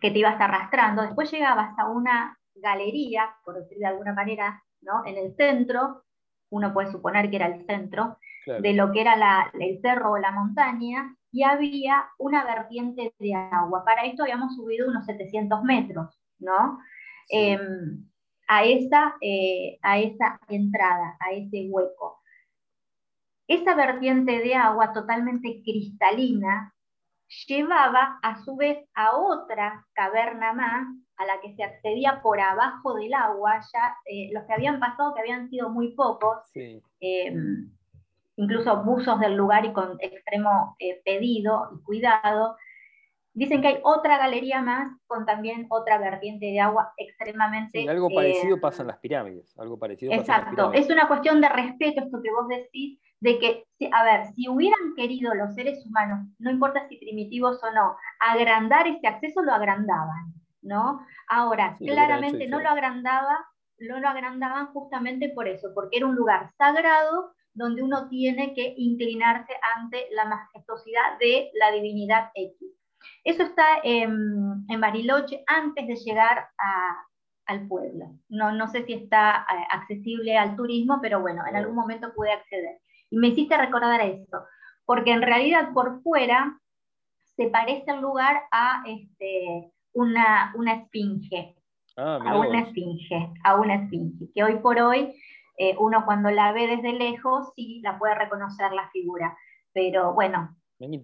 [0.00, 5.06] que te ibas arrastrando, después llegabas a una galería, por decir de alguna manera, ¿no?
[5.06, 6.02] En el centro,
[6.54, 10.18] uno puede suponer que era el centro, de lo que era la, el cerro o
[10.18, 13.84] la montaña, y había una vertiente de agua.
[13.84, 16.78] Para esto habíamos subido unos 700 metros, ¿no?
[17.28, 18.06] Em,
[18.46, 22.20] a, esa, eh, a esa entrada, a ese hueco.
[23.48, 26.72] Esa vertiente de agua totalmente cristalina
[27.48, 32.94] llevaba a su vez a otra caverna más a la que se accedía por abajo
[32.94, 36.38] del agua, ya eh, los que habían pasado, que habían sido muy pocos,
[37.00, 37.70] em,
[38.36, 42.56] incluso buzos del lugar y con extremo eh, pedido y cuidado.
[43.32, 47.88] Dicen que hay otra galería más con también otra vertiente de agua extremadamente...
[47.88, 50.12] algo parecido pasa en las pirámides, algo parecido.
[50.12, 54.48] Exacto, es una cuestión de respeto esto que vos decís, de que, a ver, si
[54.48, 59.52] hubieran querido los seres humanos, no importa si primitivos o no, agrandar ese acceso, lo
[59.52, 60.33] agrandaban,
[60.64, 61.04] ¿no?
[61.28, 63.46] Ahora, claramente no lo agrandaba,
[63.78, 68.74] no lo agrandaban justamente por eso, porque era un lugar sagrado donde uno tiene que
[68.76, 72.56] inclinarse ante la majestuosidad de la divinidad X.
[73.22, 76.48] Eso está en, Bariloche antes de llegar
[77.46, 78.06] al pueblo.
[78.28, 82.32] No, no sé si está eh, accesible al turismo, pero bueno, en algún momento pude
[82.32, 82.80] acceder.
[83.10, 84.44] Y me hiciste recordar eso,
[84.84, 86.58] porque en realidad por fuera
[87.36, 91.56] se parece el lugar a este, una, una esfinge.
[91.96, 95.14] Ah, a una esfinge, a una esfinge, que hoy por hoy
[95.56, 99.36] eh, uno cuando la ve desde lejos sí la puede reconocer la figura.
[99.72, 100.56] Pero bueno,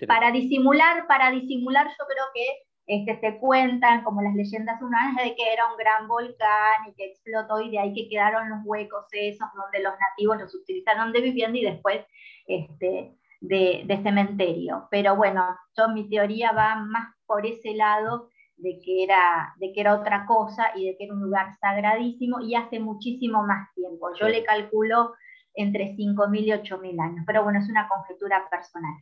[0.09, 2.45] para disimular, para disimular yo creo que
[2.87, 7.07] este, se cuentan como las leyendas humanas de que era un gran volcán y que
[7.07, 11.21] explotó y de ahí que quedaron los huecos esos donde los nativos los utilizaron de
[11.21, 12.05] vivienda y después
[12.47, 14.89] este, de, de cementerio.
[14.91, 18.29] Pero bueno, yo mi teoría va más por ese lado
[18.61, 22.41] de que, era, de que era otra cosa y de que era un lugar sagradísimo
[22.41, 24.09] y hace muchísimo más tiempo.
[24.19, 25.15] Yo le calculo
[25.55, 28.93] entre 5.000 y 8.000 años, pero bueno, es una conjetura personal.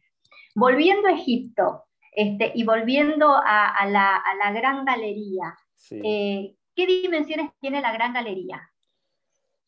[0.54, 5.56] Volviendo a Egipto, Este, y volviendo a, la, gran galería,
[5.90, 8.60] eh, ¿qué dimensiones tiene la gran galería?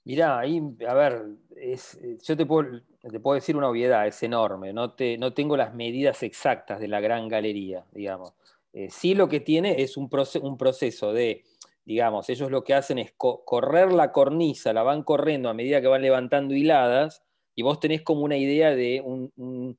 [0.04, 1.26] Mirá, ahí, a ver,
[2.22, 5.74] yo te puedo, te puedo, decir una obviedad, es enorme, no, te, no tengo las
[5.74, 8.34] medidas exactas de la gran galería, digamos.
[8.72, 10.08] Eh, sí lo que tiene es un,
[10.42, 11.44] un, proceso de,
[11.84, 15.88] digamos, ellos lo que hacen es correr la cornisa, la van corriendo a medida que
[15.88, 19.78] van levantando hiladas, y vos tenés como una idea de un,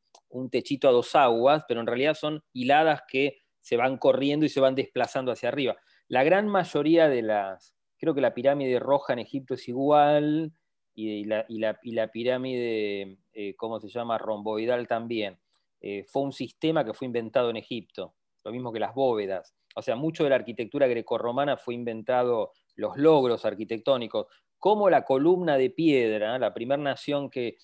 [0.51, 4.59] techito a dos aguas, pero en realidad son hiladas que se van corriendo y se
[4.59, 5.77] van desplazando hacia arriba.
[6.07, 10.53] La gran mayoría de las, creo que la pirámide roja en Egipto es igual,
[10.93, 14.17] y, la, pirámide, eh, ¿cómo se llama?
[14.17, 15.39] Romboidal también.
[15.79, 19.53] Eh, fue un sistema que fue inventado en Egipto, lo mismo que las bóvedas.
[19.75, 24.27] O sea, mucho de la arquitectura grecorromana fue inventado, los logros arquitectónicos,
[24.57, 27.57] como la columna de piedra, la primera nación que,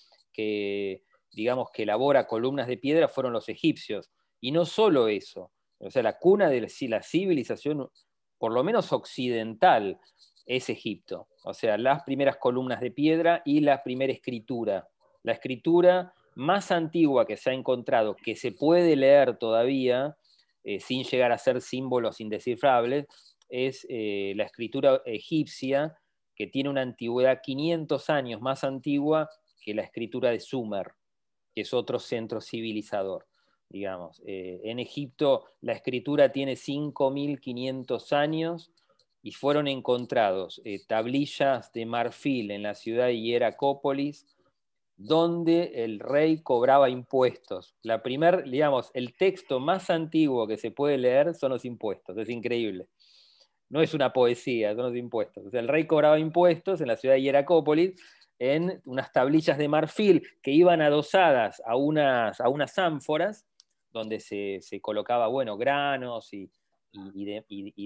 [1.32, 4.10] digamos, que elabora columnas de piedra fueron los egipcios.
[4.40, 7.88] Y no solo eso, o sea, la cuna de la civilización,
[8.38, 9.98] por lo menos occidental,
[10.46, 11.28] es Egipto.
[11.44, 14.88] O sea, las primeras columnas de piedra y la primera escritura.
[15.22, 20.16] La escritura más antigua que se ha encontrado, que se puede leer todavía,
[20.64, 23.06] eh, sin llegar a ser símbolos indescifrables,
[23.48, 25.98] es eh, la escritura egipcia,
[26.34, 29.28] que tiene una antigüedad 500 años más antigua
[29.60, 30.92] que la escritura de Sumer
[31.54, 33.26] que es otro centro civilizador.
[33.70, 34.22] Digamos.
[34.24, 38.70] Eh, en Egipto la escritura tiene 5.500 años
[39.22, 44.26] y fueron encontrados tablillas de marfil en la ciudad de Hieracópolis,
[44.98, 47.76] donde el rey cobraba impuestos.
[47.82, 52.28] La primer, digamos, el texto más antiguo que se puede leer son los impuestos, es
[52.28, 52.88] increíble.
[53.70, 55.54] No es una poesía, son los impuestos.
[55.54, 57.94] el rey cobraba impuestos en la ciudad de Hieracópolis
[58.40, 63.46] en unas tablillas de marfil que iban adosadas a unas, a unas ánforas
[63.92, 66.50] donde se, colocaba, bueno, granos y,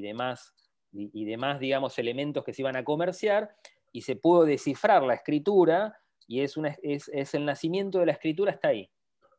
[0.01, 0.55] demás,
[0.92, 3.55] y, demás, digamos, elementos que se iban a comerciar,
[3.92, 6.02] y se pudo descifrar la escritura,
[6.33, 6.57] y es,
[7.12, 8.88] es el nacimiento de la escritura, está ahí.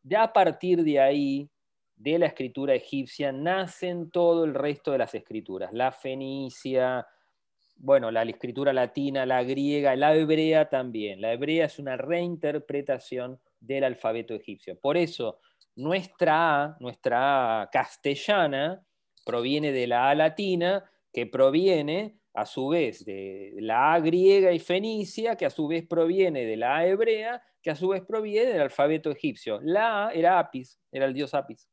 [0.04, 1.50] Ya a partir de ahí,
[1.96, 7.08] de la escritura egipcia, nacen todo el resto de las escrituras, la fenicia,
[7.78, 11.20] bueno, la escritura latina, la griega, la hebrea también.
[11.20, 14.80] La hebrea es una reinterpretación del alfabeto egipcio.
[14.80, 15.40] Por eso,
[15.76, 18.86] nuestra A, nuestra A castellana,
[19.26, 24.60] proviene de la A latina, que proviene a su vez de la A griega y
[24.60, 28.52] fenicia, que a su vez proviene de la A hebrea, que a su vez proviene
[28.54, 29.60] del alfabeto egipcio.
[29.62, 31.70] La A era Apis, era el dios Apis,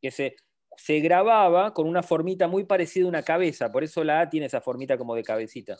[0.00, 0.36] que se
[0.76, 4.46] se grababa con una formita muy parecida a una cabeza, por eso la A tiene
[4.46, 5.76] esa formita como de cabecita.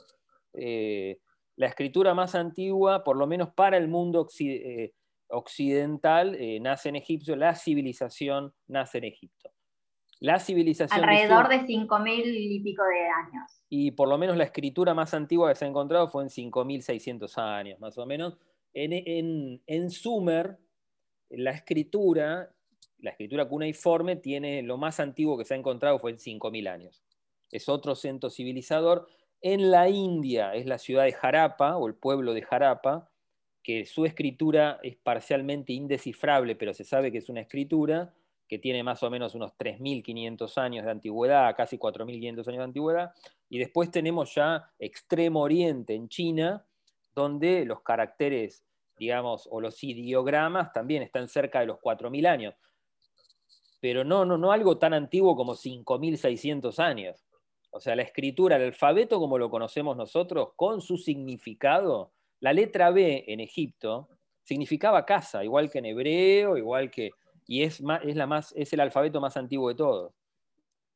[0.52, 1.18] Eh,
[1.56, 4.92] la escritura más antigua, por lo menos para el mundo eh,
[5.28, 9.50] occidental, eh, nace en Egipto, la civilización nace en Egipto.
[10.20, 13.62] La civilización Alrededor de, 5.000 y pico de años.
[13.68, 17.38] Y por lo menos la escritura más antigua que se ha encontrado fue en 5.600
[17.38, 18.38] años, más o menos.
[18.72, 20.58] En, en Sumer,
[21.30, 22.50] la escritura
[23.04, 27.04] la escritura cuneiforme tiene lo más antiguo que se ha encontrado fue en 5.000 años.
[27.50, 29.06] Es otro centro civilizador.
[29.42, 33.10] En la India es la ciudad de Harappa o el pueblo de Harappa,
[33.62, 38.14] que su escritura es parcialmente indescifrable, pero se sabe que es una escritura
[38.48, 43.10] que tiene más o menos unos 3.500 años de antigüedad, casi 4.500 años de antigüedad.
[43.48, 46.66] Y después tenemos ya Extremo Oriente en China,
[47.14, 48.64] donde los caracteres,
[48.98, 52.54] digamos, o los ideogramas también están cerca de los 4.000 años
[53.84, 57.22] pero no, no, no algo tan antiguo como 5.600 años.
[57.68, 62.90] O sea, la escritura, el alfabeto como lo conocemos nosotros, con su significado, la letra
[62.90, 64.08] B en Egipto
[64.42, 67.10] significaba casa, igual que en hebreo, igual que...
[67.46, 70.14] Y es, es, la más, es el alfabeto más antiguo de todos.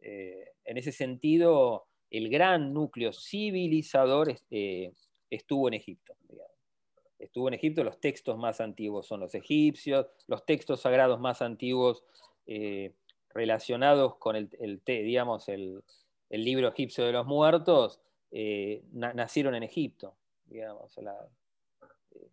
[0.01, 4.93] Eh, en ese sentido, el gran núcleo civilizador eh,
[5.31, 6.15] estuvo en Egipto.
[7.19, 12.05] Estuvo en Egipto, los textos más antiguos son los egipcios, los textos sagrados más antiguos
[12.47, 12.95] eh,
[13.31, 15.83] relacionados con el, digamos, el,
[16.31, 18.01] libro egipcio de los muertos,
[18.93, 20.15] nacieron en Egipto.
[20.47, 20.97] Digamos,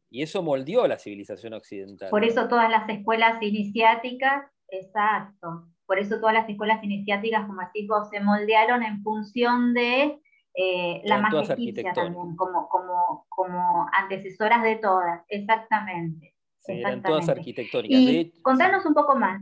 [0.09, 2.09] y eso moldeó la civilización occidental.
[2.09, 7.87] Por eso todas las escuelas iniciáticas, exacto, por eso todas las escuelas iniciáticas, como así
[8.11, 10.19] se moldearon en función de
[10.55, 16.33] eh, la magia egipcia también, como, como, como antecesoras de todas, exactamente.
[16.59, 17.99] Sí, eran todas arquitectónicas.
[17.99, 19.41] Y contanos un poco más.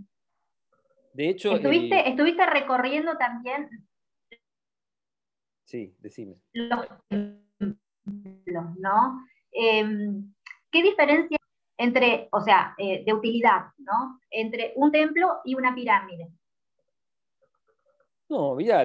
[1.14, 1.56] De hecho.
[1.56, 3.70] Estuviste, estuviste recorriendo también.
[5.64, 6.36] Sí, decime.
[6.52, 9.24] Los templos, ¿no?
[9.54, 10.34] Em,
[10.72, 11.38] ¿Qué diferencia
[11.78, 14.20] entre, o sea, eh, de utilidad, ¿no?
[14.30, 16.30] Entre un templo y una pirámide.
[18.30, 18.84] No, mirá,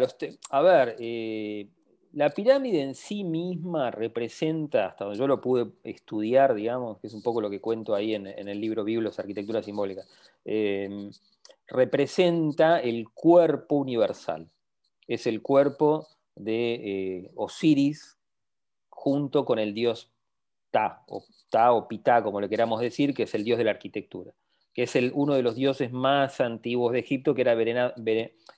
[0.50, 1.70] a ver, eh,
[2.12, 7.14] la pirámide en sí misma representa, hasta donde yo lo pude estudiar, digamos, que es
[7.14, 10.02] un poco lo que cuento ahí en, el libro Biblos, Arquitectura Simbólica,
[10.44, 11.10] eh,
[11.66, 14.50] representa el cuerpo universal.
[15.06, 18.18] Es el cuerpo de eh, Osiris
[18.88, 20.10] junto con el dios
[20.70, 23.70] Ta, o Ta o Ptah, como le queramos decir, que es el dios de la
[23.72, 24.32] arquitectura,
[24.74, 27.54] que es uno de los dioses más antiguos de Egipto, que era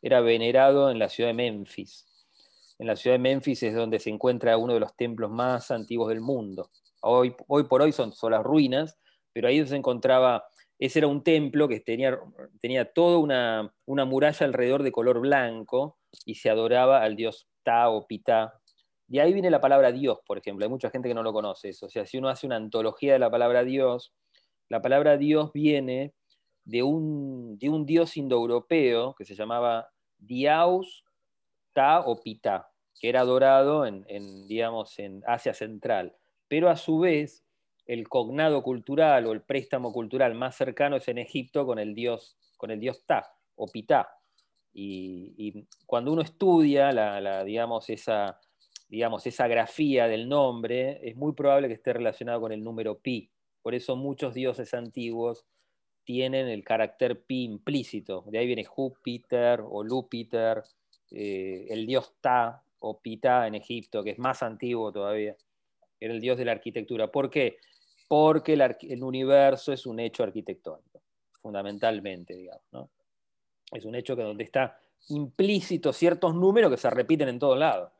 [0.03, 2.07] era venerado en la ciudad de Memphis
[2.81, 6.09] en la ciudad de Memphis es donde se encuentra uno de los templos más antiguos
[6.09, 6.71] del mundo.
[7.03, 7.37] Hoy,
[7.69, 8.99] por hoy son, son las ruinas,
[9.35, 10.45] pero ahí se encontraba,
[10.79, 12.19] ese era un templo que tenía,
[12.59, 17.91] tenía toda una, una, muralla alrededor de color blanco y se adoraba al dios Ta
[17.91, 18.60] o Pita.
[19.11, 20.65] De ahí viene la palabra Dios, por ejemplo.
[20.65, 21.87] Hay mucha gente que no lo conoce eso.
[21.87, 24.15] O sea, si uno hace una antología de la palabra Dios,
[24.69, 26.15] la palabra Dios viene
[26.65, 31.05] de un, de un dios indoeuropeo que se llamaba Diaus
[31.73, 32.71] Ta o Pita
[33.01, 34.05] que era adorado en,
[34.47, 36.15] digamos, en Asia Central.
[36.49, 37.45] Pero a su vez,
[37.87, 42.37] el cognado cultural o el préstamo cultural más cercano es en Egipto con el dios,
[42.59, 44.07] con el dios Ta o Ptah.
[44.73, 48.39] Y, cuando uno estudia la, digamos, esa,
[48.91, 53.31] digamos, esa grafía del nombre, es muy probable que esté relacionado con el número pi.
[53.63, 55.47] Por eso muchos dioses antiguos
[56.05, 58.25] tienen el carácter pi implícito.
[58.27, 60.65] De ahí viene Júpiter o Lúpiter,
[61.13, 65.37] eh, el dios Ta o Ptah en Egipto, que es más antiguo todavía,
[66.01, 67.13] era el dios de la arquitectura.
[67.13, 67.59] ¿Por qué?
[68.09, 71.01] Porque el, universo es un hecho arquitectónico,
[71.41, 72.65] fundamentalmente, digamos.
[72.73, 72.91] ¿no?
[73.71, 74.77] Es un hecho que donde está
[75.11, 77.93] implícito ciertos números que se repiten en todos lados.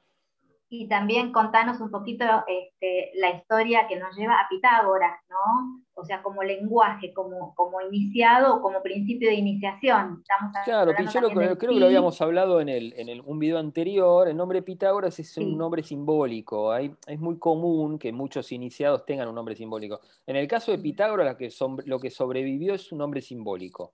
[0.73, 5.83] Y también contanos un poquito este, la historia que nos lleva a Pitágoras, ¿no?
[5.95, 10.23] O sea, como lenguaje, como, como iniciado o como principio de iniciación.
[10.65, 14.29] claro, yo creo que lo habíamos hablado en, el, en un video anterior.
[14.29, 16.71] El nombre Pitágoras es un nombre simbólico.
[16.71, 20.01] Hay, es muy común que muchos iniciados tengan un nombre simbólico.
[20.25, 21.37] En el caso de Pitágoras,
[21.85, 23.93] lo que sobrevivió es un nombre simbólico.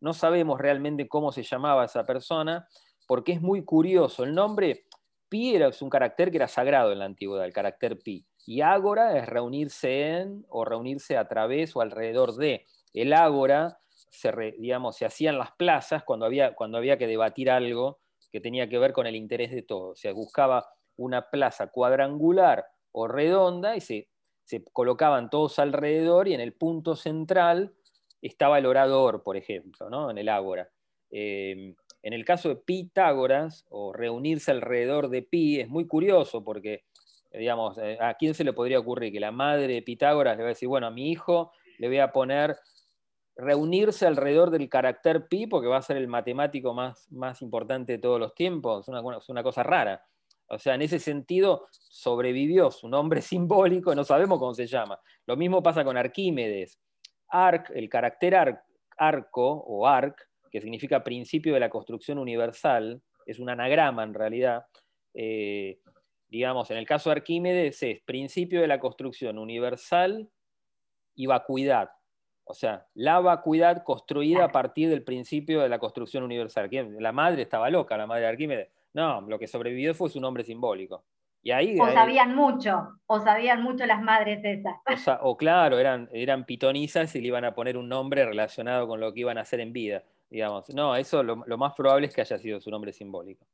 [0.00, 2.66] No sabemos realmente cómo se llamaba esa persona,
[3.06, 4.24] porque es muy curioso.
[4.24, 4.86] El nombre
[5.28, 8.24] Pi era, un carácter que era sagrado en la antigüedad, el carácter pi.
[8.46, 12.64] Y ágora es reunirse en o reunirse a través o alrededor de.
[12.92, 17.50] El ágora se, digamos, se hacía en las plazas cuando había, cuando había que debatir
[17.50, 17.98] algo
[18.30, 19.98] que tenía que ver con el interés de todos.
[19.98, 24.08] Se buscaba una plaza cuadrangular o redonda y se,
[24.44, 27.74] se colocaban todos alrededor y en el punto central
[28.22, 30.10] estaba el orador, por ejemplo, ¿no?
[30.10, 30.70] en el ágora.
[31.10, 31.74] Eh,
[32.06, 36.84] en el caso de Pitágoras, o reunirse alrededor de Pi, es muy curioso porque,
[37.32, 40.50] digamos, eh, ¿a quién se le podría ocurrir que la madre de Pitágoras le va
[40.50, 42.58] a decir, bueno, a mi hijo le voy a poner
[43.34, 47.98] reunirse alrededor del carácter pi porque va a ser el matemático más, más importante de
[47.98, 48.88] todos los tiempos?
[48.88, 50.06] Es una, cosa rara.
[50.46, 54.96] O sea, en ese sentido sobrevivió su nombre simbólico, no sabemos cómo se llama.
[55.26, 56.78] Lo mismo pasa con Arquímedes.
[57.30, 58.60] Arc, el carácter
[58.96, 64.66] arco o arc, que significa principio de la construcción universal, es un anagrama en realidad.
[65.14, 65.80] Eh,
[66.28, 70.28] digamos, en el caso de Arquímedes es principio de la construcción universal
[71.14, 71.90] y vacuidad.
[72.44, 76.68] O sea, la vacuidad construida a partir del principio de la construcción universal.
[77.00, 78.68] La madre estaba loca, la madre de Arquímedes.
[78.94, 81.04] No, lo que sobrevivió fue su nombre simbólico.
[81.42, 85.18] Y ahí, o sabían mucho, o sabían mucho las madres esas.
[85.22, 89.12] O, claro, eran, eran pitonisas y le iban a poner un nombre relacionado con lo
[89.12, 90.68] que iban a hacer en vida digamos.
[90.74, 93.46] No, eso lo, más probable es que haya sido su nombre simbólico.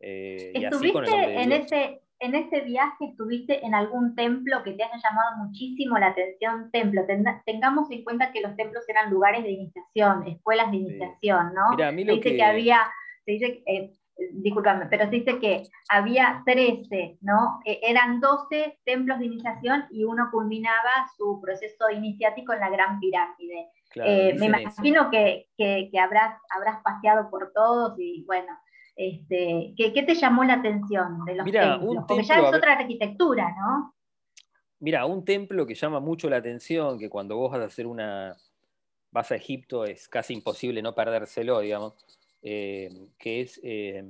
[0.00, 5.44] Eh, ¿Estuviste en, ese, en ese viaje, estuviste en algún templo que te haya llamado
[5.44, 6.70] muchísimo la atención?
[6.70, 7.02] Templo,
[7.44, 11.70] tengamos en cuenta que los templos eran lugares de iniciación, escuelas de iniciación, ¿no?
[11.72, 12.42] Mira, a mí lo se dice que...
[12.42, 12.80] había,
[13.24, 13.92] se dice, eh,
[14.32, 17.60] discúlpame, pero se dice que había 13, ¿no?
[17.64, 23.00] E, eran 12 templos de iniciación y uno culminaba su proceso iniciático en la Gran
[23.00, 23.68] Pirámide.
[23.94, 25.48] Eh, me imagino que,
[26.00, 28.52] habrás, habrás paseado por todos y bueno,
[28.94, 32.04] este, ¿qué, te llamó la atención de los templos?
[32.06, 33.94] Porque ya es otra arquitectura, ¿no?
[34.78, 38.36] Mira, un templo que llama mucho la atención, que cuando vos vas a hacer una,
[39.10, 41.94] vas a Egipto es casi imposible no perdérselo, digamos,
[42.42, 42.88] eh,
[43.18, 44.04] que es eh,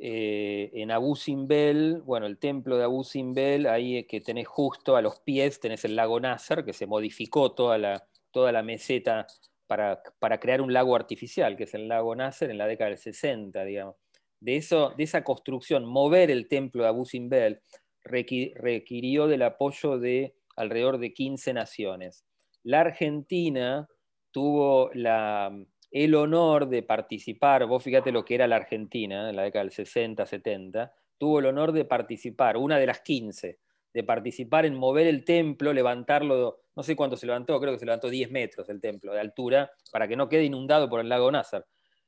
[0.00, 5.20] en Abu Simbel, bueno, el templo de Abu Simbel, ahí que tenés justo a los
[5.20, 9.26] pies, tenés el lago Nasser, que se modificó toda la, toda la meseta
[9.66, 13.64] para, crear un lago artificial, que es el lago Nasser en la década del 60,
[13.64, 13.96] digamos.
[14.40, 17.60] De, eso, de esa construcción, mover el templo de Abu Simbel
[18.02, 22.24] requirió del apoyo de alrededor de 15 naciones.
[22.62, 23.86] La Argentina
[24.30, 25.52] tuvo la,
[25.90, 29.72] el honor de participar, vos fíjate lo que era la Argentina en la década del
[29.72, 33.58] 60, 70, tuvo el honor de participar, una de las 15,
[33.92, 37.86] de participar en mover el templo, levantarlo, no sé cuánto se levantó, creo que se
[37.86, 41.30] levantó 10 metros el templo de altura, para que no quede inundado por el lago
[41.30, 41.66] Názar.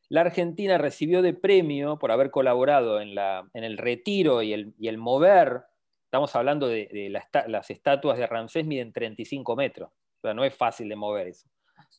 [0.08, 3.16] La Argentina recibió de premio por haber colaborado en,
[3.54, 5.62] el retiro y el, mover,
[6.04, 7.08] estamos hablando de,
[7.46, 11.48] las estatuas de Ramsés miden 35 metros, o sea, no es fácil de mover eso.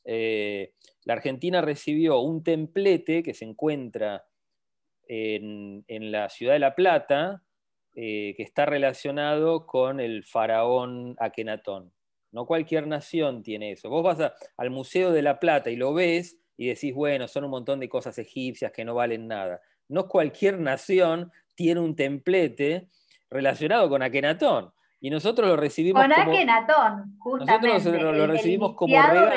[0.03, 0.73] Eh,
[1.05, 4.25] la Argentina recibió un templete que se encuentra
[5.07, 7.43] en, la ciudad de La Plata,
[7.95, 11.91] eh, que está relacionado con el faraón Akenatón.
[12.31, 13.89] No cualquier nación tiene eso.
[13.89, 17.51] Vos vas al Museo de La Plata y lo ves y decís, bueno, son un
[17.51, 19.59] montón de cosas egipcias que no valen nada.
[19.89, 22.87] No cualquier nación tiene un templete
[23.29, 24.71] relacionado con Akenatón.
[25.01, 27.67] Y nosotros lo recibimos con Akenatón, justamente.
[27.67, 29.31] Nosotros lo, recibimos como regalo.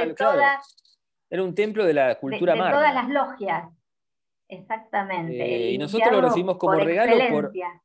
[1.28, 3.64] Era un templo de la cultura de, de todas las logias.
[4.61, 5.42] Exactamente.
[5.42, 7.16] Eh, y nosotros lo recibimos como regalo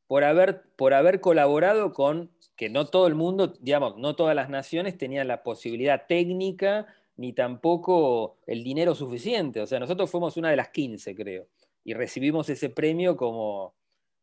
[0.08, 4.50] por, haber, por haber colaborado con que no todo el mundo, digamos, no todas las
[4.50, 9.62] naciones tenían la posibilidad técnica ni tampoco el dinero suficiente.
[9.62, 11.48] O sea, nosotros fuimos una de las 15, creo,
[11.84, 13.76] y recibimos ese premio como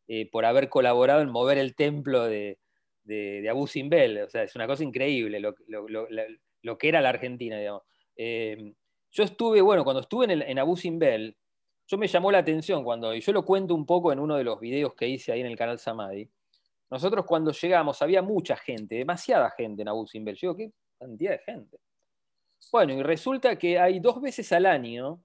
[0.07, 2.59] eh, por haber colaborado en mover el templo de,
[3.03, 4.19] de, Abu Simbel.
[4.19, 7.83] O sea, es una cosa increíble lo, que era la Argentina, digamos.
[8.15, 8.73] Eh,
[9.11, 11.35] yo estuve, bueno, cuando estuve en, en Abu Simbel,
[11.87, 14.43] yo me llamó la atención cuando, y yo lo cuento un poco en uno de
[14.43, 16.29] los videos que hice ahí en el canal Samadhi,
[16.89, 20.35] nosotros cuando llegamos había mucha gente, demasiada gente en Abu Simbel.
[20.35, 21.79] Yo digo, qué cantidad de gente.
[22.71, 25.21] Bueno, y resulta que hay dos veces al año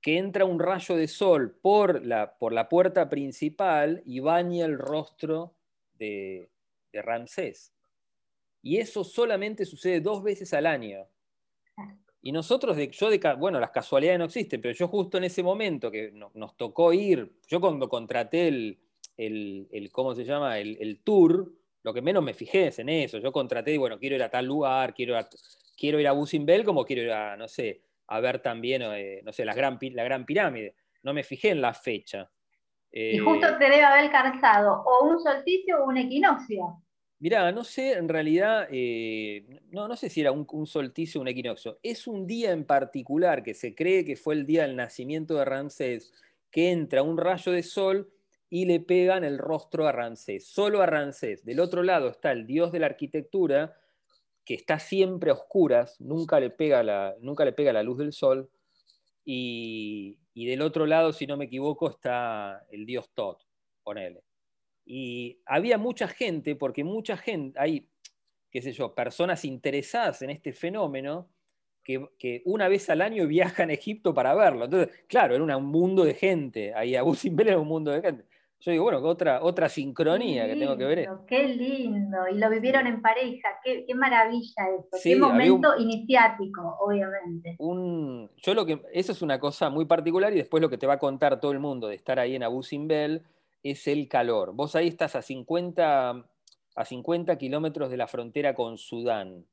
[0.00, 4.78] que entra un rayo de sol por la, por la puerta principal y baña el
[4.78, 5.54] rostro
[5.94, 6.50] de,
[6.92, 7.72] de Ramsés.
[8.62, 11.06] Y eso solamente sucede dos veces al año.
[12.26, 15.44] Y nosotros, de, yo de, bueno, las casualidades no existen, pero yo justo en ese
[15.44, 18.80] momento que nos tocó ir, yo cuando contraté el,
[19.16, 20.58] el, ¿cómo se llama?
[20.58, 21.52] El, tour,
[21.84, 23.18] lo que menos me fijé es en eso.
[23.18, 25.16] Yo contraté, bueno, quiero ir a tal lugar, quiero,
[25.78, 29.32] quiero ir a Busimbel como quiero ir a, no sé, a ver también, eh, no
[29.32, 30.74] sé, la gran, la gran pirámide.
[31.04, 32.28] No me fijé en la fecha.
[32.90, 36.82] y justo te debe haber calzado o un solsticio o un equinoccio.
[37.18, 41.28] Mirá, no sé, en realidad, eh, no, no sé si era un, solsticio o un
[41.28, 41.78] equinoccio.
[41.82, 45.46] Es un día en particular que se cree que fue el día del nacimiento de
[45.46, 46.12] Ramsés,
[46.50, 48.12] que entra un rayo de sol
[48.50, 51.44] y le pegan el rostro a Ramsés, solo a Ramsés.
[51.44, 53.74] Del otro lado está el dios de la arquitectura,
[54.44, 58.12] que está siempre a oscuras, nunca le pega la, nunca le pega la luz del
[58.12, 58.50] sol.
[59.24, 63.42] Y, y del otro lado, si no me equivoco, está el dios Tot,
[63.82, 64.25] ponele.
[64.86, 67.88] Y había mucha gente, porque mucha gente, hay,
[68.50, 71.28] qué sé yo, personas interesadas en este fenómeno,
[72.18, 74.64] que, una vez al año viajan a Egipto para verlo.
[74.64, 78.24] Entonces, claro, era un mundo de gente, ahí Abu Simbel era un mundo de gente.
[78.60, 81.08] Yo digo, bueno, otra, otra sincronía que tengo que ver.
[81.26, 87.56] Qué lindo, y lo vivieron en pareja, qué, maravilla eso, qué momento iniciático, obviamente.
[87.58, 90.86] Un, yo lo que, eso es una cosa muy particular y después lo que te
[90.86, 93.22] va a contar todo el mundo de estar ahí en Abu Simbel
[93.70, 94.52] es el calor.
[94.54, 96.10] Vos ahí estás a 50,
[96.76, 99.46] a 50 kilómetros de la frontera con Sudán.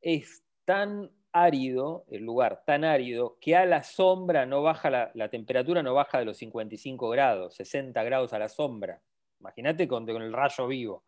[0.00, 5.82] Es tan árido, el lugar tan árido, que a la sombra no baja, la, temperatura
[5.82, 9.00] no baja de los 55 grados, 60 grados a la sombra.
[9.40, 11.04] Imagínate con, con, el rayo vivo.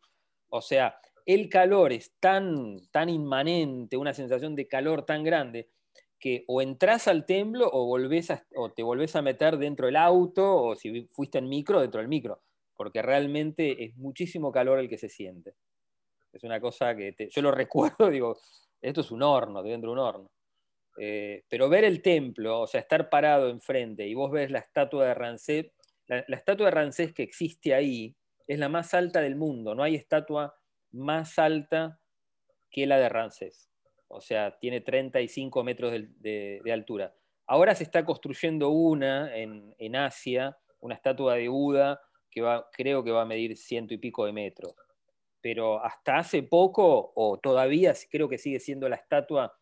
[0.48, 5.68] O sea, el calor es tan, tan inmanente, una sensación de calor tan grande,
[6.24, 10.74] que o entras al templo o, o te volvés a meter dentro del auto o
[10.74, 12.40] si fuiste en micro, dentro del micro,
[12.74, 15.52] porque realmente es muchísimo calor el que se siente.
[16.32, 18.38] Es una cosa que yo lo recuerdo, digo,
[18.80, 20.30] esto es un horno, dentro de un horno.
[20.96, 25.04] Eh, pero ver el templo, o sea, estar parado enfrente y vos ves la estatua
[25.08, 25.72] de Ramsés,
[26.06, 28.16] la, la, estatua de Ramsés que existe ahí
[28.46, 30.54] es la más alta del mundo, no hay estatua
[30.90, 32.00] más alta
[32.70, 33.73] que la de Ramsés
[34.08, 37.14] o sea, tiene 35 metros de, altura.
[37.46, 42.00] Ahora se está construyendo una en, Asia, una estatua de Buda,
[42.30, 44.74] que va, creo que va a medir ciento y pico de metros.
[45.40, 49.54] Pero hasta hace poco, o todavía creo que sigue siendo la estatua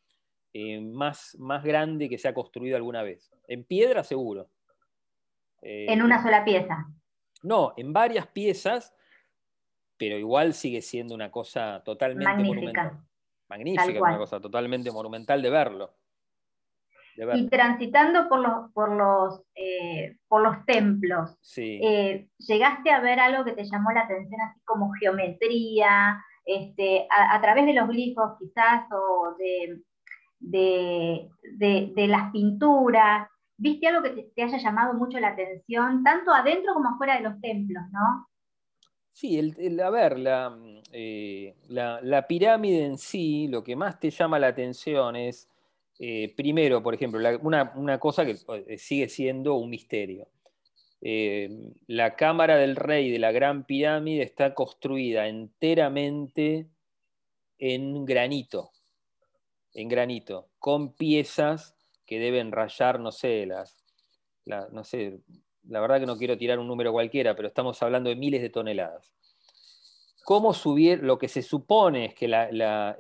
[0.52, 3.32] eh, más, más grande que se ha construido alguna vez.
[3.48, 4.48] En piedra seguro.
[5.60, 6.86] en una sola pieza.
[7.42, 8.94] No, en varias piezas,
[9.96, 13.04] pero igual sigue siendo una cosa totalmente Magnífica
[13.52, 15.90] magnífica, una cosa totalmente monumental de verlo.
[17.34, 23.44] Y transitando por los, por los, eh, por los templos, eh, ¿llegaste a ver algo
[23.44, 28.86] que te llamó la atención, así como geometría, este, a, través de los glifos quizás,
[28.90, 29.82] o de,
[30.40, 33.28] de, las pinturas.
[33.58, 37.38] ¿Viste algo que te, haya llamado mucho la atención, tanto adentro como afuera de los
[37.42, 38.26] templos, no?
[39.12, 40.16] Sí, el, a ver,
[40.92, 45.48] eh, la, pirámide en sí, lo que más te llama la atención es,
[45.98, 48.36] eh, primero, por ejemplo, una, cosa que
[48.66, 50.28] eh, sigue siendo un misterio.
[51.86, 56.68] la cámara del rey de la Gran Pirámide está construida enteramente
[57.58, 58.72] en granito,
[59.74, 63.76] en granito, con piezas que deben rayar, no sé, las,
[64.72, 65.20] no sé,
[65.68, 68.50] la verdad que no quiero tirar un número cualquiera, pero estamos hablando de miles de
[68.50, 69.12] toneladas.
[70.24, 71.02] ¿Cómo subir?
[71.02, 72.26] Lo que se supone es que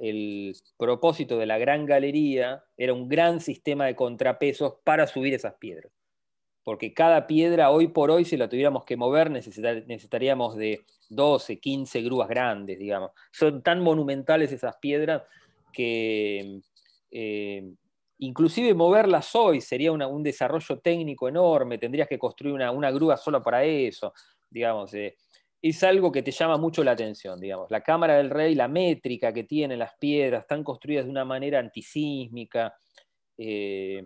[0.00, 5.54] el propósito de la gran galería era un gran sistema de contrapesos para subir esas
[5.54, 5.92] piedras.
[6.64, 12.02] Porque cada piedra, hoy por hoy, si la tuviéramos que mover, necesitaríamos de 12, 15
[12.02, 13.12] grúas grandes, digamos.
[13.30, 15.22] Son tan monumentales esas piedras
[15.72, 16.60] que
[17.10, 17.72] eh,
[18.22, 23.64] inclusive moverlas hoy sería un desarrollo técnico enorme, tendrías que construir una, grúa solo para
[23.64, 24.14] eso,
[24.48, 24.94] digamos.
[24.94, 25.16] Eh,
[25.60, 27.70] es algo que te llama mucho la atención, digamos.
[27.70, 31.58] La cámara del rey, la métrica que tienen las piedras, están construidas de una manera
[31.58, 32.74] antisísmica.
[33.36, 34.02] Eh,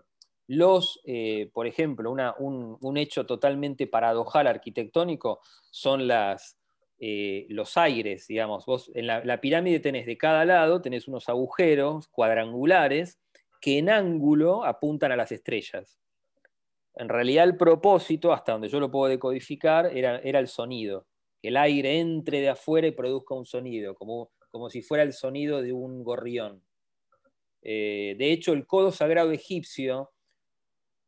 [0.49, 5.41] los, eh, por ejemplo, un, hecho totalmente paradojal arquitectónico
[5.71, 6.59] son las,
[6.99, 8.65] los aires, digamos.
[8.65, 13.19] Vos en la, la, pirámide tenés de cada lado, tenés unos agujeros cuadrangulares
[13.61, 15.99] que en ángulo apuntan a las estrellas.
[16.95, 21.07] En realidad el propósito, hasta donde yo lo puedo decodificar, era, el sonido.
[21.43, 25.13] Que el aire entre de afuera y produzca un sonido, como, como si fuera el
[25.13, 26.63] sonido de un gorrión.
[27.61, 30.13] Eh, de hecho, el codo sagrado egipcio,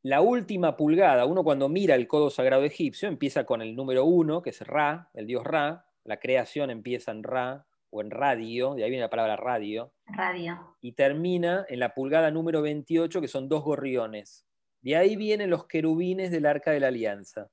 [0.03, 4.43] la última pulgada, uno cuando mira el codo sagrado egipcio, empieza con el número uno,
[4.43, 8.85] que es Ra, el dios Ra, la creación empieza en Ra, o en radio, de
[8.85, 9.93] ahí viene la palabra radio.
[10.07, 10.77] Radio.
[10.81, 14.47] Y termina en la pulgada número 28, que son dos gorriones.
[14.81, 17.51] De ahí vienen los querubines del Arca de la Alianza.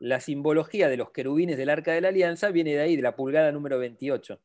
[0.00, 3.14] La simbología de los querubines del Arca de la Alianza viene de ahí, de la
[3.14, 4.40] pulgada número 28.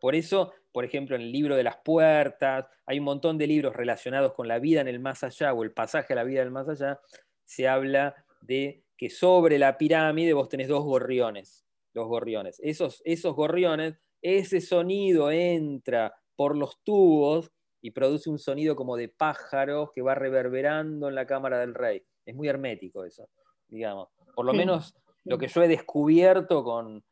[0.00, 3.74] Por eso, por ejemplo, en el libro de las puertas, hay un montón de libros
[3.74, 6.50] relacionados con la vida en el más allá o el pasaje a la vida del
[6.50, 7.00] más allá,
[7.44, 12.60] se habla de que sobre la pirámide vos tenés dos gorriones, dos gorriones.
[12.62, 13.94] Esos, esos gorriones
[14.24, 17.52] ese sonido entra por los tubos
[17.82, 22.02] y produce un sonido como de pájaros que va reverberando en la cámara del rey.
[22.24, 23.28] Es muy hermético eso,
[23.68, 24.08] digamos.
[24.34, 24.94] Por lo menos
[25.24, 27.04] lo que yo he descubierto con,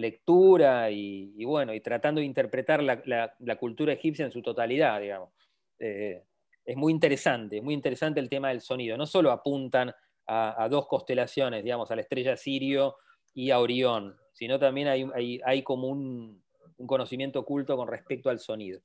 [0.00, 5.34] lectura y, bueno, y tratando de interpretar la, cultura egipcia en su totalidad, digamos.
[5.78, 6.24] Eh,
[6.64, 8.96] es muy interesante, es muy interesante el tema del sonido.
[8.96, 9.92] No solo apuntan
[10.26, 12.96] a, dos constelaciones, digamos, a la estrella Sirio
[13.34, 16.43] y a Orión, sino también hay, hay como un,
[16.76, 18.80] un conocimiento oculto con respecto al sonido.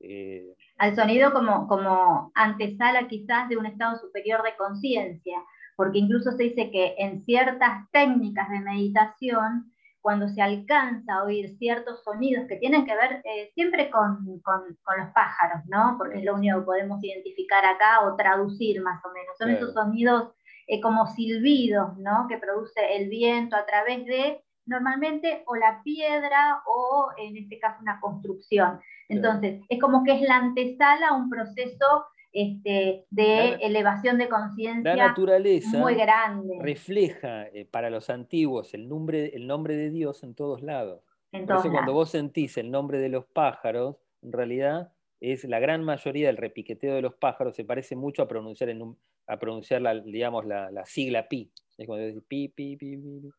[0.00, 5.42] Eh, al sonido como, como antesala quizás de un estado superior de conciencia,
[5.76, 11.56] porque incluso se dice que en ciertas técnicas de meditación, cuando se alcanza a oír
[11.58, 15.96] ciertos sonidos que tienen que ver eh, siempre con, los pájaros, ¿no?
[15.98, 19.36] Porque es lo único que podemos identificar acá o traducir más o menos.
[19.36, 20.32] Son esos sonidos
[20.66, 22.26] eh, como silbidos, ¿no?
[22.28, 27.80] Que produce el viento a través de normalmente o la piedra o en este caso
[27.80, 28.80] una construcción.
[29.08, 34.94] Entonces, es como que es la antesala a un proceso este, de elevación de conciencia
[34.94, 36.58] naturaleza muy grande.
[36.60, 41.02] Refleja eh, para los antiguos el nombre, el nombre de Dios en todos lados.
[41.30, 45.84] Por eso cuando vos sentís el nombre de los pájaros, en realidad es la gran
[45.84, 48.96] mayoría del repiqueteo de los pájaros se parece mucho a pronunciar, en
[49.26, 51.50] a pronunciar la, digamos, la, sigla pi.
[51.76, 53.30] Es cuando decís pi, pi, pi, pi.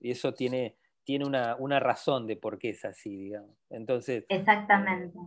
[0.00, 3.56] Y eso tiene, tiene una, razón de por qué es así, digamos.
[3.70, 4.24] Entonces.
[4.28, 5.18] Exactamente.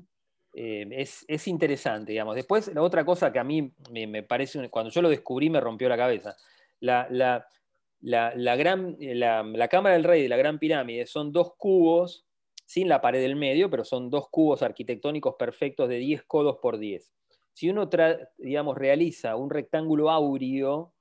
[0.54, 0.88] Eh,
[1.28, 2.36] es, interesante, digamos.
[2.36, 5.88] Después, la otra cosa que a mí me, parece, cuando yo lo descubrí, me rompió
[5.88, 6.36] la cabeza.
[6.80, 12.26] La, la, gran, la, Cámara del Rey de la Gran Pirámide son dos cubos,
[12.66, 16.78] sin la pared del medio, pero son dos cubos arquitectónicos perfectos de 10 codos por
[16.78, 17.14] 10.
[17.54, 17.90] Si uno,
[18.38, 20.94] digamos, realiza un rectángulo áureo,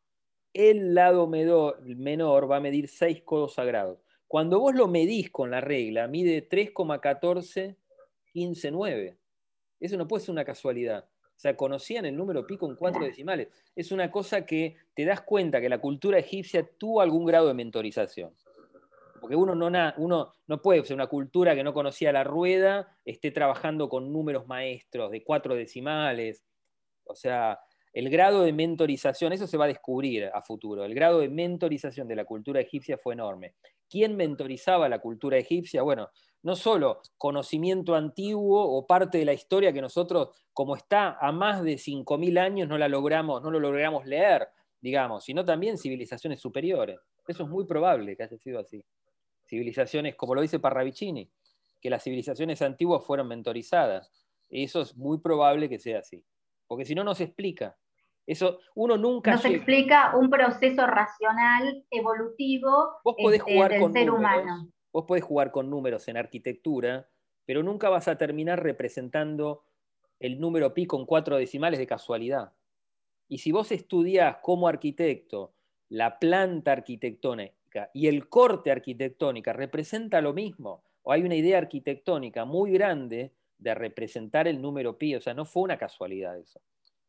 [0.57, 3.99] el lado menor va a medir 6 codos sagrados.
[4.27, 7.77] Cuando vos lo medís con la regla, mide 3,14,
[9.79, 11.05] Eso no puede ser una casualidad.
[11.05, 13.49] O sea, conocían el número pi con cuatro decimales.
[13.75, 17.55] Es una cosa que te das cuenta que la cultura egipcia tuvo algún grado de
[17.55, 18.35] mentorización.
[19.21, 23.31] Porque uno no, uno no puede ser una cultura que no conocía la rueda, esté
[23.31, 26.43] trabajando con números maestros de cuatro decimales.
[27.05, 27.61] O sea,
[27.97, 32.07] el grado de mentorización, eso se va a descubrir a futuro, el grado de mentorización
[32.07, 33.55] de la cultura egipcia fue enorme.
[33.89, 35.81] ¿Quién mentorizaba la cultura egipcia?
[35.81, 36.11] Bueno,
[36.43, 41.63] no solo conocimiento antiguo o parte de la historia que nosotros, como está a más
[41.63, 44.47] de 5.000 años, no, la logramos, no lo logramos leer,
[44.79, 46.99] digamos, sino también civilizaciones superiores.
[47.27, 48.85] Eso es muy probable que haya sido así.
[49.47, 51.31] Civilizaciones, como lo dice Parravicini,
[51.81, 54.13] que las civilizaciones antiguas fueron mentorizadas.
[54.51, 56.23] Eso es muy probable que sea así.
[56.67, 57.75] Porque si no, no se explica.
[58.27, 59.33] Eso uno nunca.
[59.33, 64.69] No se explica un proceso racional, evolutivo Vos podés este, jugar del con ser humano.
[64.93, 67.09] Vos podés jugar con números en arquitectura,
[67.45, 69.65] pero nunca vas a terminar representando
[70.19, 72.53] el número pi con cuatro decimales de casualidad.
[73.29, 75.55] Y si vos estudiás como arquitecto
[75.89, 82.45] la planta arquitectónica y el corte arquitectónica representa lo mismo, o hay una idea arquitectónica
[82.45, 86.61] muy grande de representar el número pi, o sea, no fue una casualidad eso.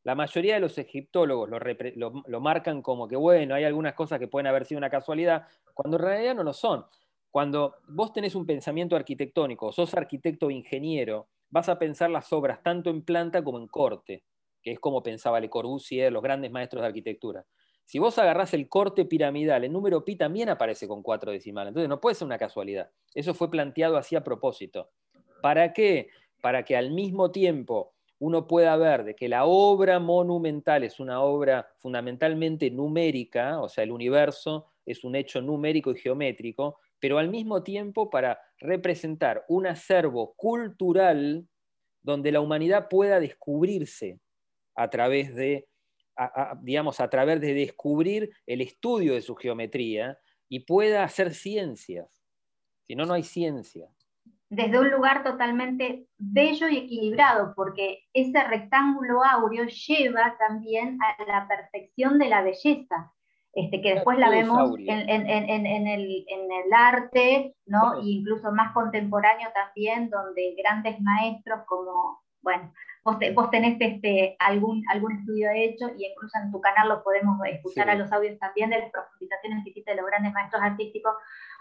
[0.07, 4.29] La mayoría de los egiptólogos lo, lo, marcan como que, bueno, hay algunas cosas que
[4.29, 6.85] pueden haber sido una casualidad, cuando en realidad no lo son.
[7.29, 12.63] Cuando vos tenés un pensamiento arquitectónico, sos arquitecto o ingeniero, vas a pensar las obras
[12.63, 14.23] tanto en planta como en corte,
[14.61, 17.45] que es como pensaba Le Corbusier, los grandes maestros de arquitectura.
[17.83, 21.89] Si vos agarrás el corte piramidal, el número pi también aparece con cuatro decimales, entonces
[21.89, 22.89] no puede ser una casualidad.
[23.13, 24.89] Eso fue planteado así a propósito.
[25.41, 26.07] ¿Para qué?
[26.41, 31.21] Para que al mismo tiempo uno pueda ver de que la obra monumental es una
[31.21, 37.29] obra fundamentalmente numérica, o sea, el universo es un hecho numérico y geométrico, pero al
[37.29, 41.47] mismo tiempo para representar un acervo cultural
[42.01, 44.19] donde la humanidad pueda descubrirse
[44.75, 45.67] a través de,
[46.61, 50.17] digamos, a través de descubrir el estudio de su geometría
[50.49, 52.07] y pueda hacer ciencias.
[52.87, 53.89] Si no, no hay ciencia.
[54.49, 61.47] Desde un lugar totalmente bello y equilibrado, porque ese rectángulo áureo lleva también a la
[61.47, 63.11] perfección de la belleza.
[63.53, 67.99] Este, que después la vemos en, el, arte, ¿no?
[68.03, 72.71] incluso más contemporáneo también, donde grandes maestros como, bueno,
[73.03, 77.89] vos, tenés este, algún, algún estudio hecho y incluso en tu canal lo podemos escuchar
[77.89, 81.13] a los audios también de las profundizaciones que hiciste de los grandes maestros artísticos.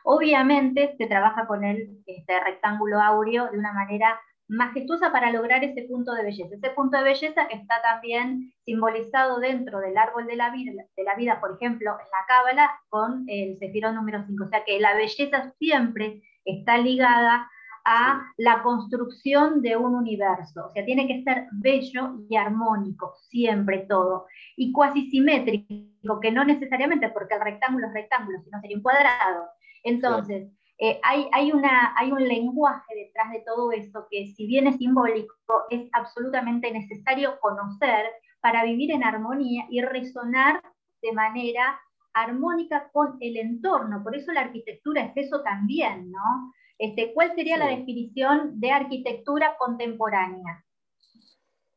[0.09, 5.83] Obviamente se trabaja con el este, rectángulo áureo de una manera majestuosa para lograr ese
[5.83, 6.55] punto de belleza.
[6.55, 11.17] Ese punto de belleza está también simbolizado dentro del árbol de la vida, de la
[11.17, 14.45] vida por ejemplo, en la Cábala, con el Sefirón número 5.
[14.45, 17.51] O sea que la belleza siempre está ligada
[17.85, 20.67] a la construcción de un universo.
[20.67, 24.27] O sea, tiene que ser bello y armónico, siempre todo.
[24.57, 29.49] Y cuasi simétrico, que no necesariamente porque el rectángulo es rectángulo, sino sería un cuadrado.
[29.87, 34.66] Entonces, eh, hay, hay, una, hay un lenguaje detrás de todo eso que si bien
[34.66, 35.32] es simbólico,
[35.70, 38.07] es absolutamente necesario conocer
[38.41, 40.61] para vivir en armonía y resonar
[41.03, 41.80] de manera
[42.12, 44.03] armónica con el entorno.
[44.03, 46.53] Por eso la arquitectura es eso también, ¿no?
[46.78, 50.64] Este, ¿Cuál sería la definición de arquitectura contemporánea?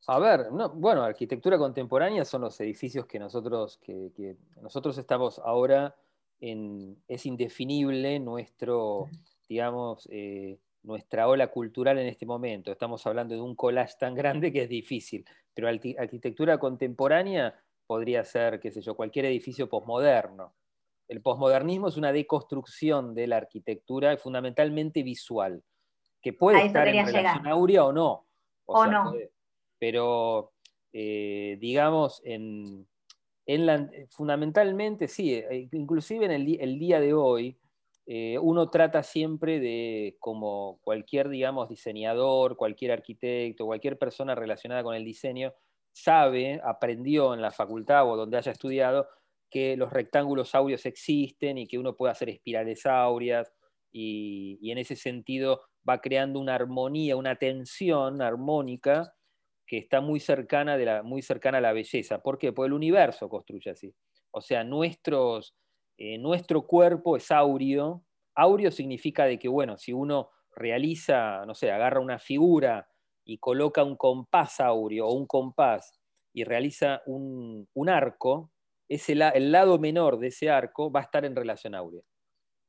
[0.08, 5.96] A ver, bueno, arquitectura contemporánea son los edificios que nosotros, que nosotros estamos ahora
[6.40, 9.10] es indefinible nuestro,
[9.48, 12.72] digamos, eh, nuestra ola cultural en este momento.
[12.72, 17.54] Estamos hablando de un collage tan grande que es difícil, pero arquitectura contemporánea
[17.86, 20.54] podría ser, qué sé yo, cualquier edificio posmoderno.
[21.08, 25.64] El posmodernismo es una deconstrucción de la arquitectura fundamentalmente visual,
[26.22, 28.28] que puede estar en relación aurea o no.
[28.66, 29.14] O, no.
[29.80, 30.54] pero,
[30.94, 32.88] eh, digamos, en,
[34.12, 37.58] fundamentalmente, sí, eh, inclusive en el, día de hoy,
[38.06, 44.96] eh, uno trata siempre de, como cualquier, digamos, diseñador, cualquier arquitecto, cualquier persona relacionada con
[44.96, 45.54] el diseño,
[45.92, 49.08] sabe, aprendió en la facultad o donde haya estudiado,
[49.50, 53.52] que los rectángulos áureos existen y que uno puede hacer espirales áureas
[53.92, 59.16] y en ese sentido va creando una armonía, una tensión armónica
[59.70, 62.24] que está muy cercana, de la, muy cercana a la belleza.
[62.24, 62.52] ¿Por qué?
[62.52, 63.94] Porque el universo construye así.
[64.32, 65.56] O sea, nuestros,
[65.96, 68.04] eh, nuestro cuerpo es áureo.
[68.34, 72.90] Áureo significa de que, bueno, si uno realiza, no sé, agarra una figura
[73.24, 76.02] y coloca un compás áureo o un compás
[76.34, 78.52] y realiza un, arco,
[78.88, 82.02] ese, el lado menor de ese arco va a estar en relación áurea.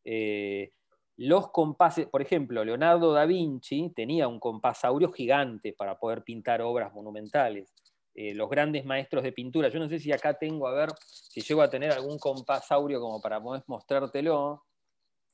[0.04, 0.72] Eh,
[1.20, 6.62] los compases, por ejemplo, Leonardo da Vinci tenía un compás áureo gigante para poder pintar
[6.62, 7.74] obras monumentales.
[8.14, 11.42] Eh, los grandes maestros de pintura, yo no sé si acá tengo, a ver, si
[11.42, 14.64] llego a tener algún compás áureo como para poder mostrártelo.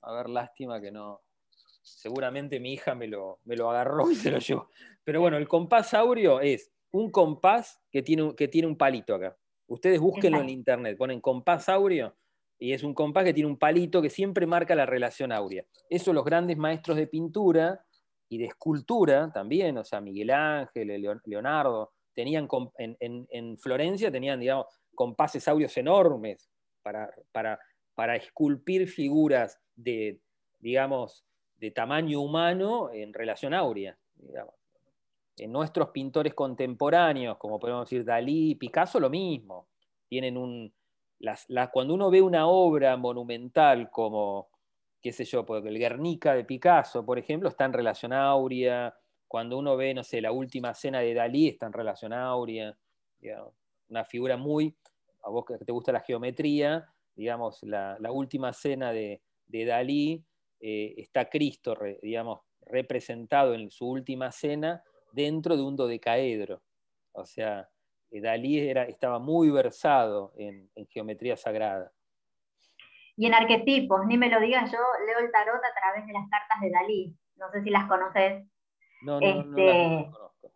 [0.03, 1.21] A ver, lástima que no.
[1.85, 4.69] Seguramente mi hija me lo, me lo agarró y se lo llevó.
[5.05, 9.37] Pero bueno, el compás áureo es un compás que tiene, que tiene un palito acá.
[9.69, 12.13] Ustedes búsquenlo en internet, ponen compás áureo
[12.59, 15.65] y es un compás que tiene un palito que siempre marca la relación áurea.
[15.91, 17.85] Eso los grandes maestros de pintura
[18.29, 22.49] y de escultura también, o sea, Miguel Ángel, Leonardo, tenían
[22.79, 26.49] en, Florencia tenían, digamos, compases áureos enormes
[26.83, 27.61] para, para,
[27.95, 30.21] para esculpir figuras de,
[30.59, 31.27] digamos,
[31.59, 33.99] de tamaño humano en relación áurea.
[35.37, 39.69] En nuestros pintores contemporáneos, como podemos decir Dalí, Picasso, lo mismo.
[40.09, 40.73] Tienen un,
[41.73, 44.49] cuando uno ve una obra monumental como,
[45.01, 48.95] qué sé yo, el Guernica de Picasso, por ejemplo, está en relación áurea.
[49.29, 52.77] Cuando uno ve, no sé, la última cena de Dalí está en relación áurea.
[53.89, 54.77] Una figura muy,
[55.23, 60.25] a vos que te gusta la geometría, digamos, la, última cena de, Dalí
[60.61, 66.63] eh, está Cristo, digamos, representado en su última cena dentro de un dodecaedro.
[67.13, 67.69] O sea,
[68.21, 71.93] Dalí era, estaba muy versado en, geometría sagrada.
[73.17, 76.29] Y en arquetipos, ni me lo digas, yo leo el tarot a través de las
[76.29, 77.17] cartas de Dalí.
[77.37, 78.45] No sé si las conoces.
[79.03, 80.53] No, no, no, las este, conozco.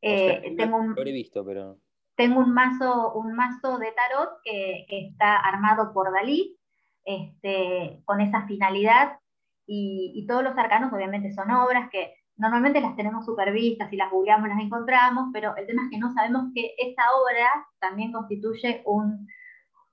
[0.00, 1.78] Eh, tengo un, lo he visto, pero...
[2.16, 6.58] Tengo un mazo, un mazo de tarot que, está armado por Dalí,
[7.04, 9.18] este, con esa finalidad,
[9.66, 14.10] y, y, todos los arcanos obviamente son obras que normalmente las tenemos supervistas y las
[14.10, 18.82] googleamos, las encontramos, pero el tema es que no sabemos que esa obra también constituye
[18.86, 19.26] un,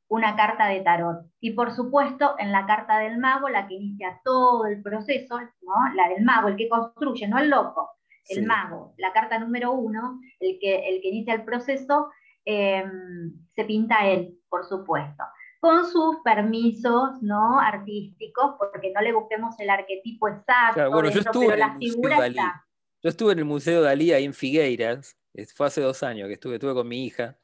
[0.08, 1.26] una carta de tarot.
[1.40, 5.94] Y por supuesto, en la carta del mago, la que inicia todo el proceso, ¿no?
[5.96, 7.92] la del mago, el que construye, no el loco,
[8.30, 12.10] el mago, la carta número uno, el que, el que inicia el proceso,
[12.46, 15.24] em, se pinta él, por supuesto
[15.62, 17.60] con sus permisos ¿no?
[17.60, 22.66] artísticos, porque no le busquemos el arquetipo exacto, bueno, yo estuve pero la figura está.
[23.04, 25.18] Yo estuve en el Museo Dalí ahí en Figueiras,
[25.56, 27.40] fue hace dos años que estuve, estuve con mi hija,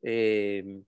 [0.00, 0.82] eh,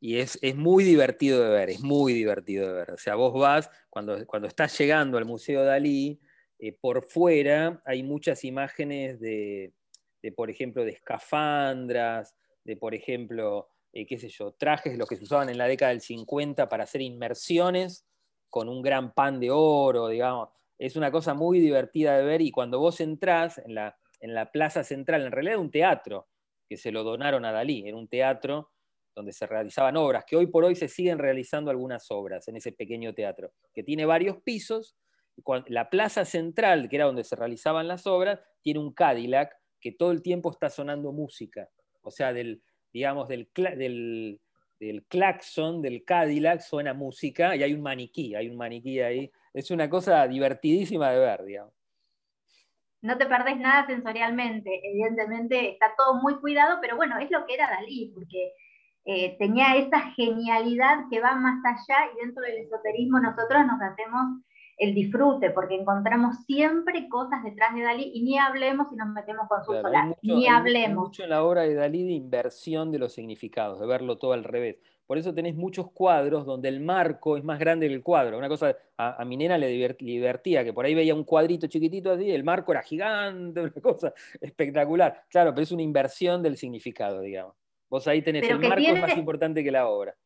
[0.00, 2.90] y es, muy divertido de ver, es muy divertido de ver.
[2.90, 6.20] O sea, vos vas, cuando, cuando estás llegando al Museo Dalí,
[6.58, 9.72] eh, por fuera hay muchas imágenes de,
[10.20, 15.16] de, por ejemplo, de escafandras, de, por ejemplo, eh, qué sé yo, trajes, los que
[15.16, 18.04] se usaban en la década del 50 para hacer inmersiones
[18.50, 20.48] con un gran pan de oro, digamos.
[20.76, 24.50] Es una cosa muy divertida de ver y cuando vos entrás en la, en la
[24.50, 26.28] plaza central, en realidad era un teatro
[26.68, 28.72] que se lo donaron a Dalí, era un teatro
[29.14, 32.72] donde se realizaban obras, que hoy por hoy se siguen realizando algunas obras en ese
[32.72, 34.96] pequeño teatro, que tiene varios pisos.
[35.66, 40.10] La plaza central, que era donde se realizaban las obras, tiene un Cadillac que todo
[40.10, 41.68] el tiempo está sonando música.
[42.02, 42.62] O sea, del,
[42.94, 44.40] digamos, del, del,
[44.78, 49.30] del claxon del Cadillac suena música y hay un maniquí, hay un maniquí ahí.
[49.52, 51.74] Es una cosa divertidísima de ver, digamos.
[53.02, 57.54] No te perdés nada sensorialmente, evidentemente está todo muy cuidado, pero bueno, es lo que
[57.54, 58.52] era Dalí, porque
[59.04, 64.40] eh, tenía esa genialidad que va más allá y dentro del esoterismo nosotros nos hacemos
[64.78, 69.48] el disfrute, porque encontramos siempre cosas detrás de Dalí y ni hablemos si nos metemos
[69.48, 71.06] con su solar, ni hablemos.
[71.06, 74.44] mucho en la obra de Dalí de inversión de los significados, de verlo todo al
[74.44, 74.78] revés.
[75.06, 78.38] Por eso tenés muchos cuadros donde el marco es más grande que el cuadro.
[78.38, 82.30] Una cosa, a, mi nena le divertía, que por ahí veía un cuadrito chiquitito así,
[82.30, 85.24] el marco era gigante, una cosa espectacular.
[85.28, 87.54] Claro, pero es una inversión del significado, digamos.
[87.90, 90.16] Vos ahí tenés el marco es más importante que la obra.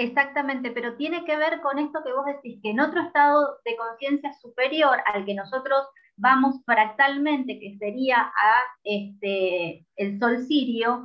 [0.00, 3.76] Exactamente, pero tiene que ver con esto que vos decís, que en otro estado de
[3.76, 11.04] conciencia superior al que nosotros vamos fractalmente, que sería a este, el Sol Sirio,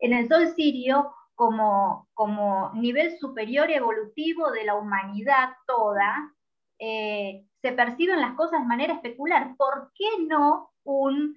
[0.00, 6.32] en el Sol Sirio, como, como nivel superior evolutivo de la humanidad toda,
[6.80, 9.54] eh, se perciben las cosas de manera especular.
[9.56, 11.36] ¿Por qué no un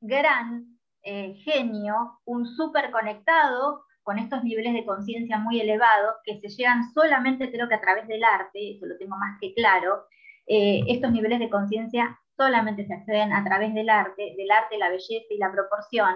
[0.00, 6.48] gran eh, genio, un súper conectado, con estos niveles de conciencia muy elevados que se
[6.48, 10.06] llegan solamente creo que a través del arte, eso lo tengo más que claro,
[10.46, 14.88] eh, estos niveles de conciencia solamente se acceden a través del arte, del arte, la
[14.88, 16.14] belleza y la proporción.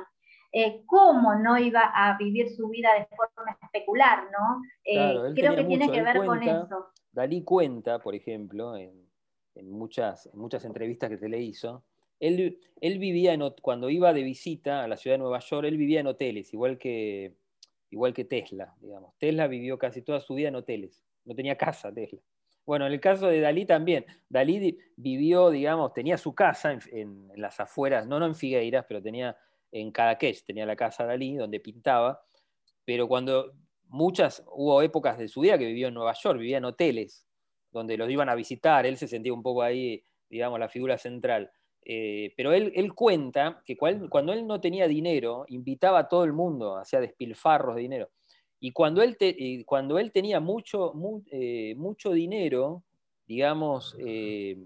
[0.53, 4.25] Eh, ¿Cómo no iba a vivir su vida de forma especular?
[4.33, 4.63] ¿no?
[4.87, 6.87] Eh, creo que tiene que ver con eso.
[7.13, 9.07] Dalí cuenta, por ejemplo, en,
[9.65, 11.85] muchas, muchas entrevistas que se le hizo,
[12.21, 15.77] él, él vivía, en, cuando iba de visita a la ciudad de Nueva York, él
[15.77, 17.42] vivía en hoteles, igual que,
[17.93, 19.15] igual que Tesla, digamos.
[19.19, 22.21] Tesla vivió casi toda su vida en hoteles, no tenía casa Tesla.
[22.65, 27.61] Bueno, en el caso de Dalí también, Dalí vivió, digamos, tenía su casa en, las
[27.61, 29.37] afueras, no, no en Figueiras, pero tenía
[29.71, 32.25] en Cadaqués, tenía la casa Dalí donde pintaba,
[32.85, 33.53] pero cuando
[33.89, 37.27] muchas, hubo épocas de su vida que vivió en Nueva York, vivía en hoteles,
[37.73, 41.51] donde los iban a visitar, él se sentía un poco ahí, digamos, la figura central.
[41.85, 46.77] Eh, pero él, cuenta que cuando él no tenía dinero, invitaba a todo el mundo,
[46.77, 48.11] hacía despilfarros de dinero.
[48.61, 49.17] Y cuando él,
[49.67, 50.93] cuando él tenía mucho,
[51.31, 52.85] eh, mucho dinero,
[53.27, 54.57] digamos, eh,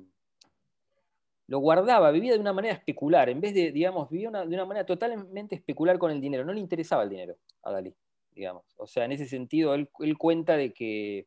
[1.46, 4.84] lo guardaba, vivía de una manera especular, en vez de, digamos, vivía de una manera
[4.84, 7.94] totalmente especular con el dinero, no le interesaba el dinero a Dalí,
[8.32, 8.64] digamos.
[8.76, 9.88] O sea, en ese sentido, él,
[10.18, 11.26] cuenta de que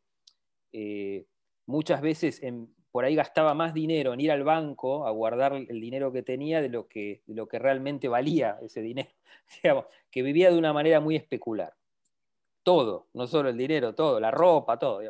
[1.66, 2.44] muchas veces
[2.92, 6.62] por ahí gastaba más dinero en ir al banco a guardar el dinero que tenía
[6.62, 9.10] de lo que, de lo que realmente valía ese dinero,
[9.64, 11.74] digamos, que vivía de una manera muy especular
[12.64, 15.02] todo, no solo el dinero, todo, la ropa, todo.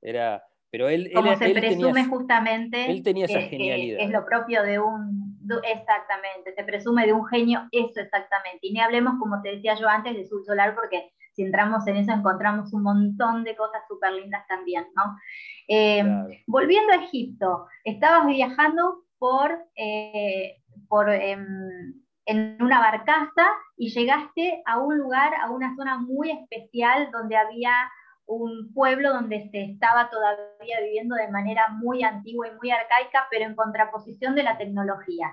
[0.00, 2.90] Era, pero él, Como se presume justamente.
[2.90, 4.00] Él tenía esa genialidad.
[4.00, 5.32] es lo propio de un.
[5.64, 8.60] Exactamente, se presume de un genio, eso exactamente.
[8.62, 11.96] Y ni hablemos, como te decía yo antes, de Sul Solar, porque si entramos en
[11.96, 15.16] eso encontramos un montón de cosas súper lindas también, ¿no?
[15.68, 16.04] Eh,
[16.46, 20.56] volviendo a Egipto, estabas viajando por, eh,
[20.88, 21.94] por em,
[22.26, 27.72] en una barcaza y llegaste a un lugar, a una zona muy especial donde había
[28.26, 33.44] un pueblo donde se estaba todavía viviendo de manera muy antigua y muy arcaica, pero
[33.44, 35.30] en contraposición de la tecnología.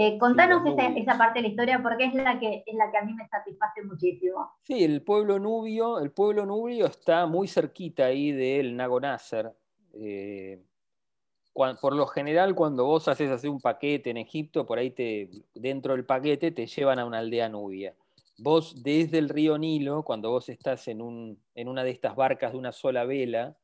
[0.00, 0.62] Eh, contanos
[0.96, 3.26] esa, parte de la historia porque es la, que, es la que a mí me
[3.26, 4.52] satisface muchísimo.
[4.62, 9.52] Sí, el pueblo nubio, el pueblo nubio está muy cerquita ahí del Nago Nasser.
[9.94, 10.62] Eh,
[11.52, 15.94] por lo general, cuando vos haces así un paquete en Egipto, por ahí te, dentro
[15.94, 17.96] del paquete te llevan a una aldea nubia.
[18.38, 22.52] Vos desde el río Nilo, cuando vos estás en, un, en una de estas barcas
[22.52, 23.56] de una sola vela,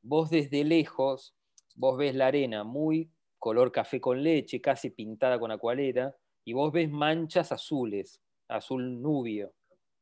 [0.00, 1.36] vos desde lejos,
[1.74, 3.10] vos ves la arena muy
[3.42, 6.14] color café con leche, casi pintada con acuarela,
[6.44, 9.52] y vos ves manchas azules, azul nubio,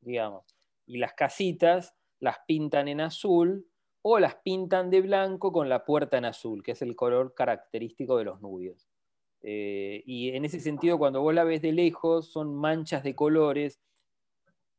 [0.02, 0.44] digamos.
[0.84, 3.66] Y las casitas las pintan en azul
[4.02, 8.18] o las pintan de blanco con la puerta en azul, que es el color característico
[8.18, 8.90] de los nubios.
[9.40, 13.80] Eh, y en ese sentido, cuando vos la ves de lejos, son manchas de colores,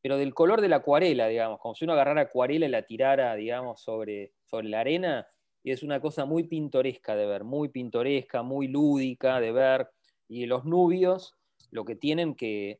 [0.03, 3.34] pero del color de la acuarela, digamos, como si uno agarrara acuarela y la tirara,
[3.34, 5.28] digamos, sobre, sobre la arena,
[5.64, 9.89] y es una cosa muy pintoresca de ver, muy pintoresca, muy lúdica de ver,
[10.28, 11.36] y los nubios
[11.72, 12.80] lo que tienen que,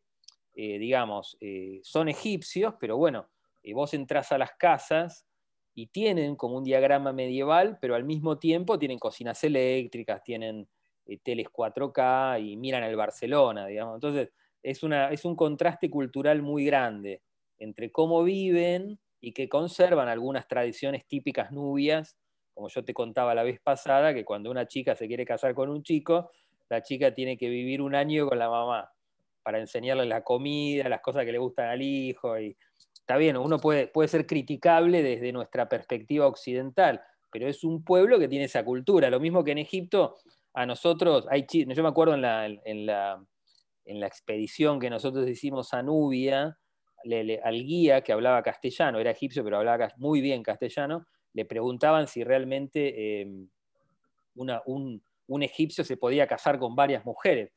[0.54, 3.30] eh, digamos, eh, son egipcios, pero bueno,
[3.74, 5.26] vos entras a las casas
[5.74, 10.68] y tienen como un diagrama medieval, pero al mismo tiempo tienen cocinas eléctricas, tienen
[11.06, 13.96] eh, teles 4K y miran el Barcelona, digamos.
[13.96, 14.30] Entonces,
[14.62, 17.22] es, una, es un contraste cultural muy grande
[17.58, 22.18] entre cómo viven y que conservan algunas tradiciones típicas nubias,
[22.54, 25.70] como yo te contaba la vez pasada, que cuando una chica se quiere casar con
[25.70, 26.32] un chico,
[26.70, 28.92] la chica tiene que vivir un año con la mamá
[29.44, 32.56] para enseñarle la comida, las cosas que le gustan al hijo y
[32.94, 38.20] está bien, uno puede, puede ser criticable desde nuestra perspectiva occidental, pero es un pueblo
[38.20, 39.10] que tiene esa cultura.
[39.10, 40.18] Lo mismo que en Egipto,
[40.54, 43.24] a nosotros, hay, yo me acuerdo en la, en la,
[43.86, 46.58] en la expedición que nosotros hicimos a Nubia,
[47.44, 52.24] al guía que hablaba castellano, era egipcio, pero hablaba muy bien castellano, le preguntaban si
[52.24, 53.28] realmente eh,
[54.36, 57.52] un, un, egipcio se podía casar con varias mujeres.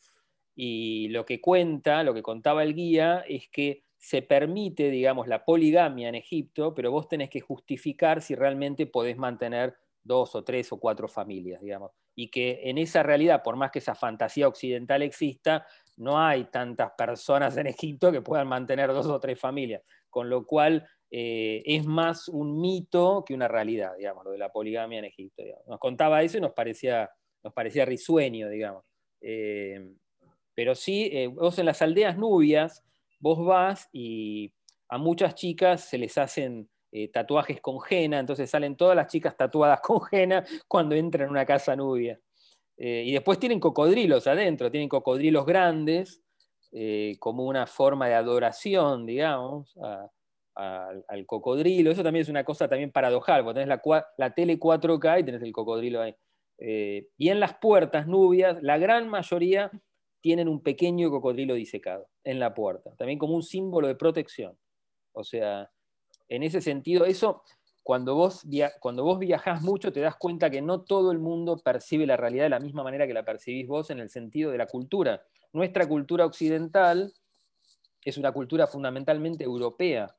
[0.55, 5.45] Y lo que cuenta, lo que contaba el guía, es que se permite, digamos, la
[5.45, 10.71] poligamia en Egipto, pero vos tenés que justificar si realmente podés mantener dos o tres
[10.73, 11.91] o cuatro familias, digamos.
[12.15, 15.67] Y que en esa realidad, por más que esa fantasía occidental exista,
[15.97, 20.47] no hay tantas personas en Egipto que puedan mantener dos o tres familias, con lo
[20.47, 20.87] cual
[21.17, 25.45] eh, es más un mito que una realidad, digamos, lo de la poligamia en Egipto.
[25.69, 27.09] Nos contaba eso y nos parecía,
[27.45, 28.85] nos parecía risueño, digamos.
[29.21, 29.95] Eh,
[30.57, 32.83] pero sí, eh, vos en las aldeas nubias,
[33.21, 34.53] vos vas y
[34.89, 36.69] a muchas chicas se les hacen
[37.13, 41.47] tatuajes con henna, entonces salen todas las chicas tatuadas con henna cuando entran en una
[41.47, 42.19] casa nubia.
[42.77, 46.25] Y después tienen cocodrilos adentro, tienen cocodrilos grandes,
[47.21, 49.77] como una forma de adoración, digamos,
[50.55, 51.91] al cocodrilo.
[51.91, 53.81] Eso también es una cosa también paradojal, porque tenés
[54.17, 56.15] la, tele 4K y tenés el cocodrilo ahí.
[56.59, 59.71] y en las puertas nubias, la gran mayoría
[60.21, 64.57] tienen un pequeño cocodrilo disecado en la puerta, también como un símbolo de protección.
[65.13, 65.71] O sea,
[66.29, 67.43] en ese sentido, eso,
[67.83, 68.43] cuando vos,
[68.81, 72.45] cuando vos viajás mucho, te das cuenta que no todo el mundo percibe la realidad
[72.45, 75.23] de la misma manera que la percibís vos en el sentido de la cultura.
[75.53, 77.13] Nuestra cultura occidental
[78.03, 80.15] es una cultura fundamentalmente europea.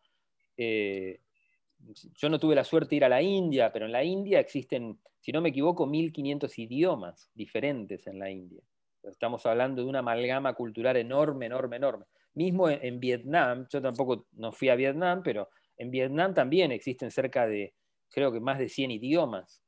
[0.58, 1.20] Eh,
[2.16, 5.00] yo no tuve la suerte de ir a la India, pero en la India existen,
[5.20, 8.62] si no me equivoco, 1500 idiomas diferentes en la India.
[9.04, 12.06] Estamos hablando de una amalgama cultural enorme, enorme, enorme.
[12.34, 17.48] Mismo en, Vietnam, yo tampoco no fui a Vietnam, pero en Vietnam también existen cerca
[17.48, 17.76] de,
[18.10, 19.62] creo que más de 100 idiomas.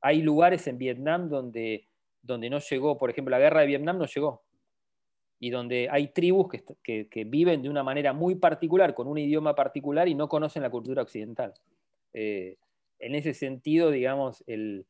[0.00, 1.88] Hay lugares en Vietnam donde,
[2.22, 4.45] donde no llegó, por ejemplo, la guerra de Vietnam no llegó.
[5.38, 6.48] Y donde hay tribus
[6.82, 10.70] que, viven de una manera muy particular, con un idioma particular y no conocen la
[10.70, 11.52] cultura occidental.
[12.12, 12.56] Eh,
[12.98, 14.86] en ese sentido, digamos, el,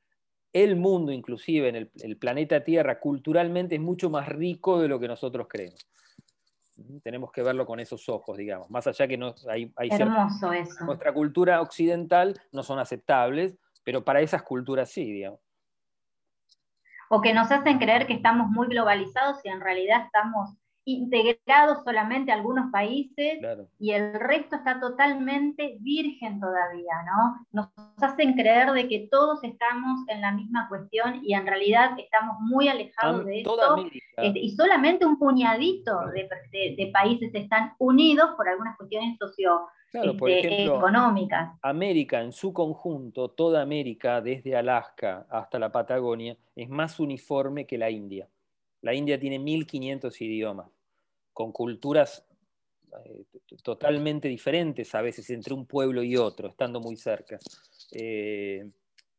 [0.77, 5.49] mundo inclusive, en el, planeta Tierra, culturalmente es mucho más rico de lo que nosotros
[5.49, 5.87] creemos.
[7.03, 8.71] Tenemos que verlo con esos ojos, digamos.
[8.71, 10.85] Más allá que no, hay, hay Hermoso eso.
[10.85, 15.41] Nuestra cultura occidental no son aceptables, pero para esas culturas sí, digamos
[17.09, 20.51] o que nos hacen creer que estamos muy globalizados y en realidad estamos
[20.89, 23.41] integrados solamente algunos países
[23.81, 27.45] y el resto está totalmente virgen todavía, ¿no?
[27.51, 27.69] Nos
[28.01, 32.69] hacen creer de que todos estamos en la misma cuestión y en realidad estamos muy
[32.69, 33.77] alejados de esto
[34.17, 41.51] este, y solamente un puñadito de, países están unidos por algunas cuestiones socio este, económicas.
[41.63, 47.77] América en su conjunto, toda América, desde Alaska hasta la Patagonia, es más uniforme que
[47.77, 48.29] la India.
[48.83, 50.76] La India tiene 1500 idiomas
[51.37, 52.25] con culturas
[53.05, 53.27] eh,
[53.63, 57.39] totalmente diferentes a veces entre un pueblo y otro, estando muy cerca.
[57.93, 58.67] Eh,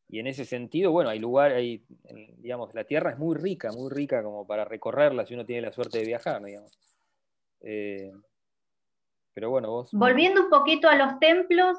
[0.10, 1.86] y en ese sentido, bueno, hay lugar, hay,
[2.38, 5.72] digamos, la tierra es muy rica, muy rica como para recorrerla si uno tiene la
[5.72, 6.76] suerte de viajar, digamos.
[7.62, 8.12] Eh,
[9.36, 9.90] pero bueno, vos...
[9.92, 11.78] Volviendo un poquito a los templos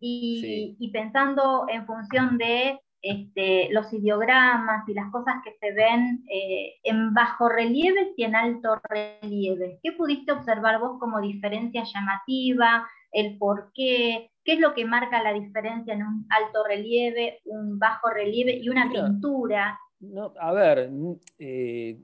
[0.00, 6.74] y pensando en función de este, los ideogramas y las cosas que se ven eh,
[6.82, 9.78] en bajo relieve y en alto relieve.
[9.82, 12.86] ¿Qué pudiste observar vos como diferencia llamativa?
[13.12, 14.30] ¿El por qué?
[14.44, 18.68] ¿Qué es lo que marca la diferencia en un alto relieve, un bajo relieve y
[18.68, 19.78] una pintura?
[20.00, 20.90] No, a ver,
[21.38, 21.98] eh,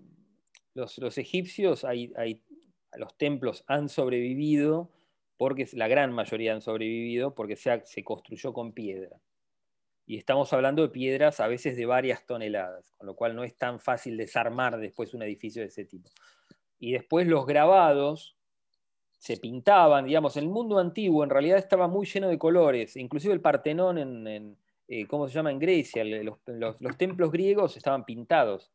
[0.74, 2.12] los, egipcios, hay,
[2.96, 4.90] los templos han sobrevivido,
[5.36, 9.18] porque la gran mayoría han sobrevivido, porque se construyó con piedra
[10.06, 13.56] y estamos hablando de piedras a veces de varias toneladas, con lo cual no es
[13.56, 16.10] tan fácil desarmar después un edificio de ese tipo.
[16.78, 18.36] Y después los grabados
[19.18, 23.40] se pintaban, digamos, el mundo antiguo en realidad estaba muy lleno de colores, inclusive el
[23.40, 25.50] Partenón en, eh, ¿cómo se llama?
[25.50, 26.38] En Grecia, los,
[26.98, 28.70] templos griegos estaban pintados.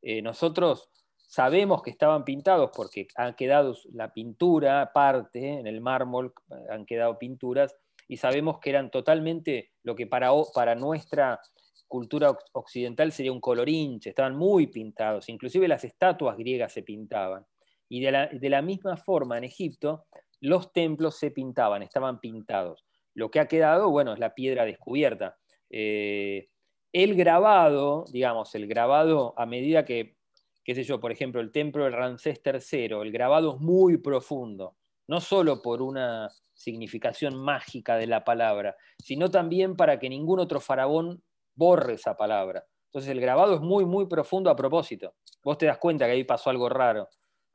[0.00, 6.32] Eh, nosotros sabemos que estaban pintados porque han quedado la pintura, parte, en el mármol
[6.70, 7.74] han quedado pinturas,
[8.10, 11.40] y sabemos que eran totalmente lo que para, para nuestra
[11.86, 17.46] cultura occidental sería un colorinche, estaban muy pintados, inclusive las estatuas griegas se pintaban.
[17.88, 20.06] Y de la, misma forma en Egipto,
[20.40, 22.84] los templos se pintaban, estaban pintados.
[23.14, 25.36] Lo que ha quedado, bueno, es la piedra descubierta.
[25.70, 26.48] Eh,
[26.92, 30.16] el grabado, digamos, el grabado a medida que,
[30.64, 34.74] qué sé yo, por ejemplo, el templo de Ramsés III, el grabado es muy profundo,
[35.10, 40.60] no solo por una significación mágica de la palabra, sino también para que ningún otro
[40.60, 41.20] faraón
[41.56, 42.64] borre esa palabra.
[42.84, 45.16] Entonces el grabado es muy, muy profundo a propósito.
[45.42, 47.08] Vos te das cuenta que ahí pasó algo raro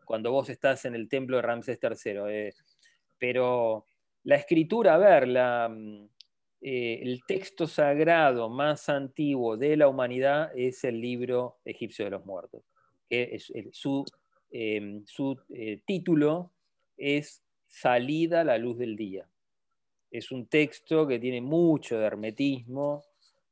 [0.04, 2.12] cuando vos estás en el templo de Ramsés III.
[2.28, 2.54] Eh,
[3.18, 3.86] pero
[4.24, 6.10] la escritura, a ver, mm,
[6.60, 12.26] eh, el texto sagrado más antiguo de la humanidad es el libro egipcio de los
[12.26, 12.64] muertos.
[13.72, 14.04] su,
[14.52, 15.40] eh, su
[15.86, 16.52] título
[16.98, 19.28] es salida a la luz del día.
[20.12, 23.04] Es un texto que tiene mucho de hermetismo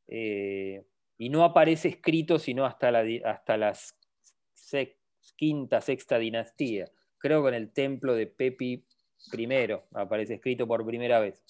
[0.07, 0.84] eh,
[1.18, 3.74] y no aparece escrito sino hasta la, hasta la
[5.36, 6.89] quinta, sexta dinastía.
[7.18, 8.86] Creo que en el templo de Pepi
[9.32, 11.43] I aparece escrito por primera vez.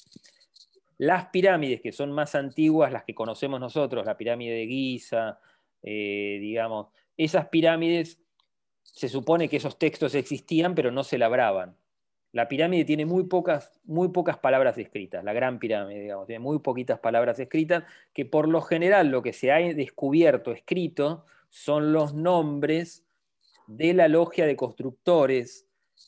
[0.97, 5.39] Las pirámides que son más antiguas, las que conocemos nosotros, la pirámide de Giza,
[5.81, 6.87] eh, digamos,
[7.17, 8.19] esas pirámides
[8.83, 11.75] se supone que esos textos existían, pero no se labraban.
[12.33, 16.57] La pirámide tiene muy pocas, muy pocas palabras escritas, la gran pirámide, digamos, tiene muy
[16.59, 22.15] poquitas palabras escritas, que por lo general lo que se ha descubierto, escrito, son los
[22.15, 23.05] nombres
[23.67, 25.67] de la logia de constructores,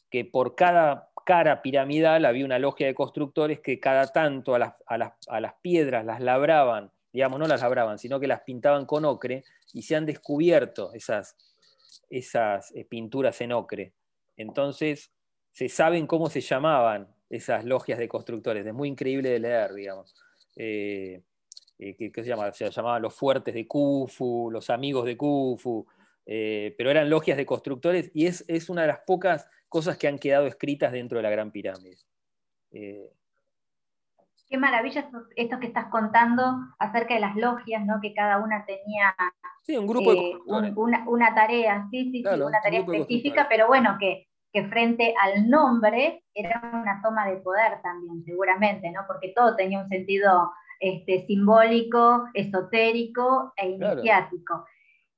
[0.10, 5.54] que por cada cara piramidal había una logia de constructores que cada tanto a las,
[5.62, 9.96] piedras las labraban, digamos, no las labraban, sino que las pintaban con ocre, y se
[9.96, 11.38] han descubierto esas,
[12.10, 13.94] esas eh, pinturas en ocre.
[14.38, 15.12] Entonces,
[15.56, 18.66] se saben cómo se llamaban esas logias de constructores.
[18.66, 20.14] Es muy increíble de leer, digamos.
[20.54, 21.24] Eh,
[21.80, 22.52] eh, ¿qué, se llama?
[22.52, 25.88] Se llamaban los fuertes de Khufu, los amigos de Khufu,
[26.26, 30.20] eh, pero eran logias de constructores y es, una de las pocas cosas que han
[30.20, 32.00] quedado escritas dentro de la Gran Pirámide.
[32.70, 36.44] Qué maravilla esto, que estás contando
[36.80, 38.02] acerca de las logias, ¿no?
[38.02, 39.16] que cada una tenía
[39.80, 40.12] un grupo
[40.48, 46.24] una, tarea, sí, sí, sí, una tarea específica, pero bueno, que que frente al nombre
[46.34, 49.02] era una toma de poder también, seguramente, ¿no?
[49.06, 50.50] Porque todo tenía un sentido
[50.80, 54.66] este, simbólico, esotérico e iniciático.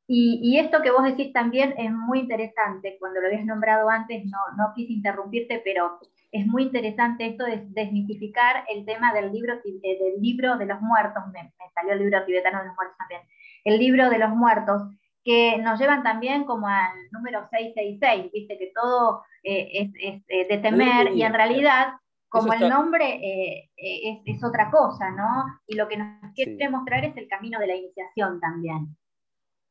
[0.07, 4.39] Y, esto que vos decís también es muy interesante, cuando lo habías nombrado antes no,
[4.57, 5.99] no quise interrumpirte, pero
[6.31, 10.81] es muy interesante esto de desmitificar el tema del libro, eh, del libro de los
[10.81, 13.21] muertos, me, salió el libro tibetano de los muertos también,
[13.65, 14.81] el libro de los muertos,
[15.27, 20.57] que nos llevan también como al número 666, viste que todo eh, es, eh, de
[20.59, 21.95] temer y en realidad
[22.29, 25.43] como el nombre es, otra cosa, ¿no?
[25.67, 28.95] Y lo que nos quiere mostrar es el camino de la iniciación también.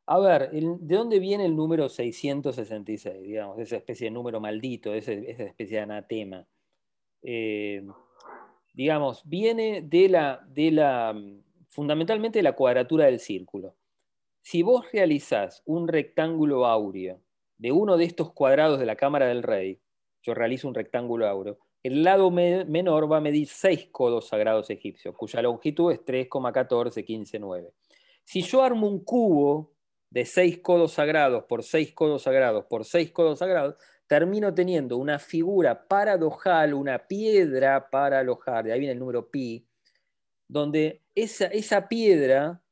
[0.04, 3.22] A ver, ¿de dónde viene el número 666?
[3.22, 6.46] Digamos, esa especie de número maldito, esa, especie de anatema.
[7.22, 7.82] Eh,
[8.74, 11.18] digamos, viene de la, de la,
[11.68, 13.74] fundamentalmente de la cuadratura del círculo.
[14.47, 17.20] Si vos realizás un rectángulo áureo
[17.59, 19.80] de uno de estos cuadrados de la cámara del rey,
[20.22, 25.16] yo realizo un rectángulo áureo, el lado menor va a medir 6 codos sagrados egipcios,
[25.16, 27.72] cuya longitud es 3,1415,9.
[28.22, 29.72] Si yo armo un cubo
[30.11, 33.74] de seis codos sagrados por seis codos sagrados por seis codos sagrados,
[34.07, 39.66] termino teniendo una figura paradojal, una piedra para alojar, de ahí viene el número pi,
[40.47, 42.62] donde esa, esa piedra,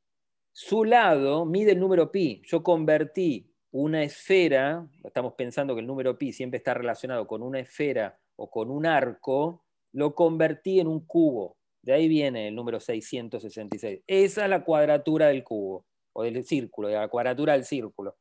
[0.57, 2.41] su lado mide el número pi.
[2.47, 7.59] Yo convertí una esfera, estamos pensando que el número pi siempre está relacionado con una
[7.59, 11.57] esfera o con un arco, lo convertí en un cubo.
[11.83, 14.03] De ahí viene el número 666.
[14.07, 18.17] Esa es la cuadratura del cubo o del círculo, de la cuadratura del círculo.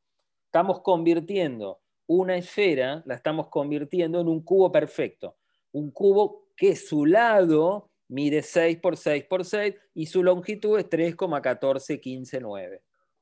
[0.46, 5.36] Estamos convirtiendo una esfera, la estamos convirtiendo en un cubo perfecto.
[5.70, 10.88] Un cubo que su lado mide 6 por 6 por 6 y su longitud es
[10.88, 12.80] 3,14159.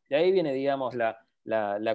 [0.08, 1.16] De ahí viene, digamos, la,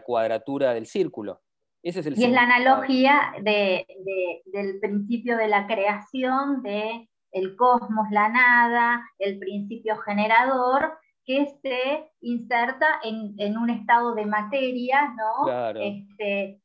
[0.05, 1.41] cuadratura del círculo.
[1.83, 8.07] Ese es el y es la analogía del principio de la creación, de el cosmos,
[8.11, 15.75] la nada, el principio generador, que se inserta en, un estado de materia, ¿no?
[15.75, 16.61] Este,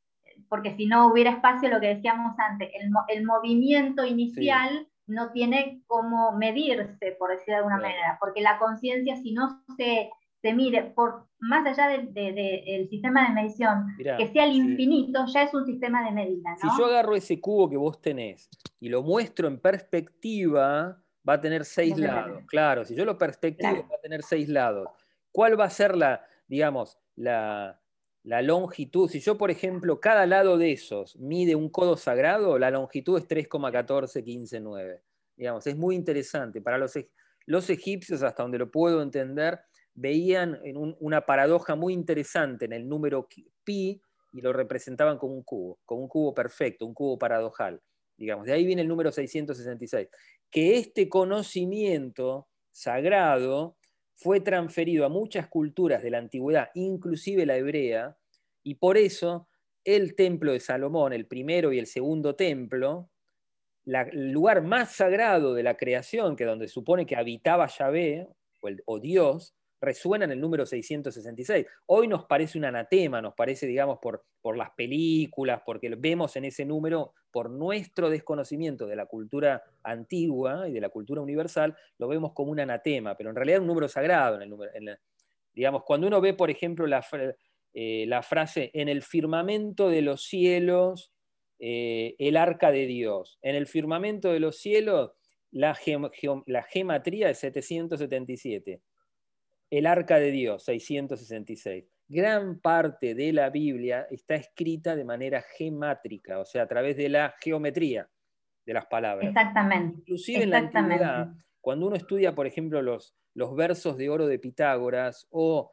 [0.49, 2.69] porque si no hubiera espacio, lo que decíamos antes,
[3.09, 9.15] el, movimiento inicial no tiene cómo medirse, por decir de alguna manera, porque la conciencia,
[9.17, 10.09] si no se,
[10.41, 15.53] se, mire por más allá del sistema de medición, que sea el infinito, ya es
[15.53, 16.55] un sistema de medida.
[16.61, 18.49] Si yo agarro ese cubo que vos tenés
[18.79, 22.43] y lo muestro en perspectiva, va a tener seis lados.
[22.47, 24.87] Claro, si yo lo perspectivo, va a tener seis lados.
[25.31, 27.82] ¿Cuál va a ser la, digamos, la,
[28.23, 29.09] longitud?
[29.09, 33.27] Si yo, por ejemplo, cada lado de esos mide un codo sagrado, la longitud es
[33.27, 35.01] 3,14159.
[35.35, 36.61] Digamos, es muy interesante.
[36.61, 36.93] Para los,
[37.45, 39.59] los egipcios, hasta donde lo puedo entender,
[39.93, 43.27] veían en una paradoja muy interesante en el número
[43.63, 44.01] pi
[44.31, 47.81] y lo representaban como un cubo, como un cubo perfecto, un cubo paradojal.
[48.17, 50.07] Digamos, de ahí viene el número 666
[50.53, 53.75] que este conocimiento sagrado
[54.15, 58.17] fue transferido a muchas culturas de la antigüedad, inclusive la hebrea,
[58.63, 59.47] y por eso
[59.83, 63.09] el templo de Salomón, el primero y el segundo templo,
[63.85, 68.27] el lugar más sagrado de la creación, que donde supone que habitaba Yahvé
[68.61, 71.67] o, o Dios, resuena en el número 666.
[71.87, 76.45] Hoy nos parece un anatema, nos parece, digamos, por, por las películas, porque vemos en
[76.45, 82.07] ese número, por nuestro desconocimiento de la cultura antigua y de la cultura universal, lo
[82.07, 84.37] vemos como un anatema, pero en realidad un número sagrado.
[84.37, 84.71] En el número,
[85.53, 87.05] digamos, cuando uno ve, por ejemplo, la,
[87.73, 91.11] eh, la frase, en el firmamento de los cielos,
[91.59, 95.11] eh, el arca de Dios, en el firmamento de los cielos,
[95.51, 95.77] la,
[96.45, 98.81] la gematría es 777
[99.77, 101.85] el arca de Dios, 666.
[102.07, 107.09] Gran parte de la Biblia está escrita de manera gemátrica, o sea, a través de
[107.09, 108.07] la geometría
[108.67, 109.29] de las palabras.
[109.29, 109.97] Exactamente.
[110.01, 114.37] Inclusive en la antigüedad, cuando uno estudia, por ejemplo, los, los versos de oro de
[114.37, 115.71] Pitágoras o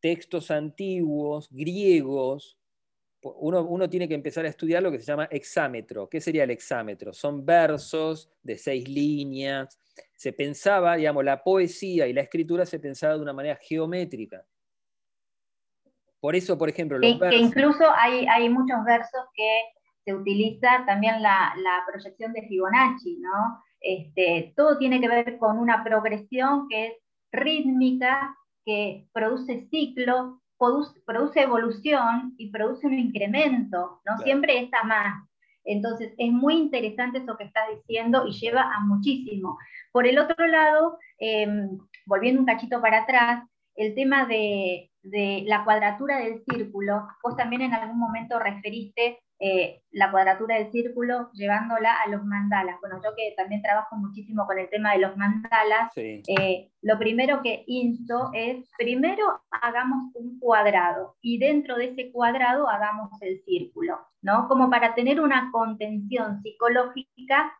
[0.00, 2.59] textos antiguos, griegos,
[3.22, 6.08] uno, uno, tiene que empezar a estudiar lo que se llama hexámetro.
[6.08, 7.12] ¿Qué sería el hexámetro?
[7.12, 9.78] Son versos de seis líneas,
[10.14, 14.44] se pensaba, digamos, la poesía y la escritura se pensaba de una manera geométrica.
[16.20, 19.62] Por eso, por ejemplo, los que, incluso hay, hay, muchos versos que
[20.04, 21.54] se utiliza también la,
[21.90, 23.62] proyección de Fibonacci, ¿no?
[23.80, 26.92] Este, todo tiene que ver con una progresión que es
[27.32, 28.36] rítmica,
[28.66, 34.18] que produce ciclo, produce, evolución y produce un incremento, ¿no?
[34.18, 35.26] Siempre está más.
[35.64, 39.58] Entonces, es muy interesante eso que estás diciendo y lleva a muchísimo.
[39.90, 46.18] Por el otro lado, em, volviendo un cachito para atrás, el tema de, la cuadratura
[46.18, 52.08] del círculo, vos también en algún momento referiste eh, la cuadratura del círculo llevándola a
[52.08, 52.78] los mandalas.
[52.80, 57.40] Bueno, yo que también trabajo muchísimo con el tema de los mandalas, eh, lo primero
[57.42, 63.98] que insto es, primero hagamos un cuadrado y dentro de ese cuadrado hagamos el círculo,
[64.20, 64.46] ¿no?
[64.46, 67.52] Como para tener una contención psicológica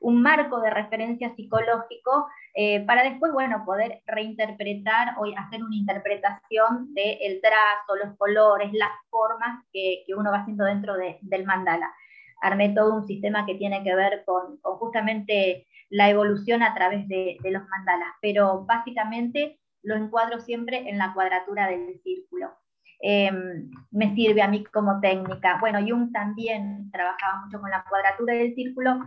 [0.00, 6.92] un marco de referencia psicológico eh, para después, bueno, poder reinterpretar o hacer una interpretación
[6.94, 11.92] del trazo, los colores, las formas que, uno va haciendo dentro del mandala.
[12.40, 17.38] Armé todo un sistema que tiene que ver con, justamente la evolución a través de,
[17.44, 22.50] los mandalas, pero básicamente lo encuadro siempre en la cuadratura del círculo.
[23.00, 25.58] Em, me sirve a mí como técnica.
[25.60, 28.98] Bueno, Jung también trabajaba mucho con la cuadratura del círculo,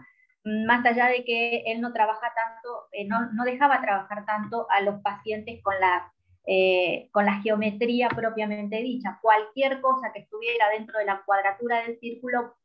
[0.43, 5.01] más allá de que él no trabaja tanto, eh, no, dejaba trabajar tanto a los
[5.01, 6.11] pacientes con la,
[6.45, 9.19] eh, con la geometría propiamente dicha.
[9.21, 12.55] Cualquier cosa que estuviera dentro de la cuadratura del círculo,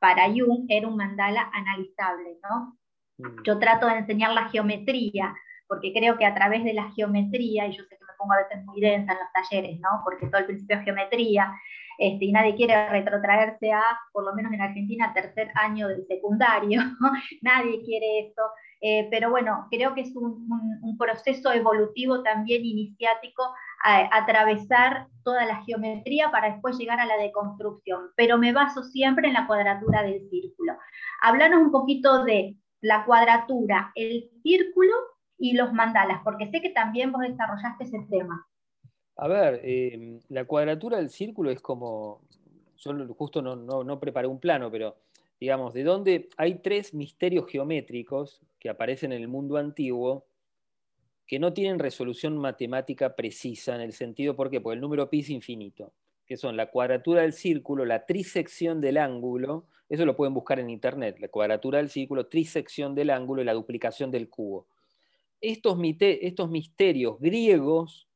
[0.00, 2.78] para Jung era un mandala analizable, ¿no?
[3.18, 3.42] Mm.
[3.44, 5.34] Yo trato de enseñar la geometría,
[5.68, 8.38] porque creo que a través de la geometría, y yo sé que me pongo a
[8.38, 10.00] veces muy densa en los talleres, ¿no?
[10.02, 11.54] Porque todo el principio es geometría,
[12.00, 16.80] este, y nadie quiere retrotraerse a, por lo menos en Argentina, tercer año del secundario,
[17.42, 18.40] nadie quiere eso,
[18.80, 23.42] eh, pero bueno, creo que es un, proceso evolutivo también iniciático
[23.82, 29.34] atravesar toda la geometría para después llegar a la deconstrucción, pero me baso siempre en
[29.34, 30.76] la cuadratura del círculo.
[31.22, 34.92] Hablanos un poquito de la cuadratura, el círculo
[35.38, 38.46] y los mandalas, porque sé que también vos desarrollaste ese tema.
[39.22, 42.22] A ver, em, la cuadratura del círculo es como,
[42.78, 44.96] yo justo no, preparé un plano, pero
[45.38, 50.24] digamos, de dónde hay tres misterios geométricos que aparecen en el mundo antiguo
[51.26, 54.62] que no tienen resolución matemática precisa en el sentido, ¿por qué?
[54.62, 55.92] Porque el número pi es infinito,
[56.24, 60.70] que son la cuadratura del círculo, la trisección del ángulo, eso lo pueden buscar en
[60.70, 64.66] internet, la cuadratura del círculo, trisección del ángulo y la duplicación del cubo.
[65.42, 68.09] Estos misterios griegos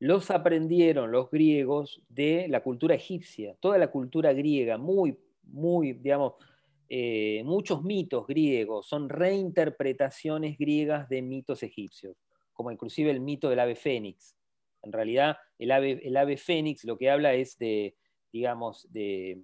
[0.00, 6.34] los aprendieron los griegos de la cultura egipcia, toda la cultura griega, muy, muy, digamos,
[6.88, 12.16] eh, muchos mitos griegos son reinterpretaciones griegas de mitos egipcios,
[12.52, 14.36] como inclusive el mito del ave fénix.
[14.82, 17.96] En realidad, el ave, el ave fénix lo que habla es de,
[18.32, 19.42] digamos, de,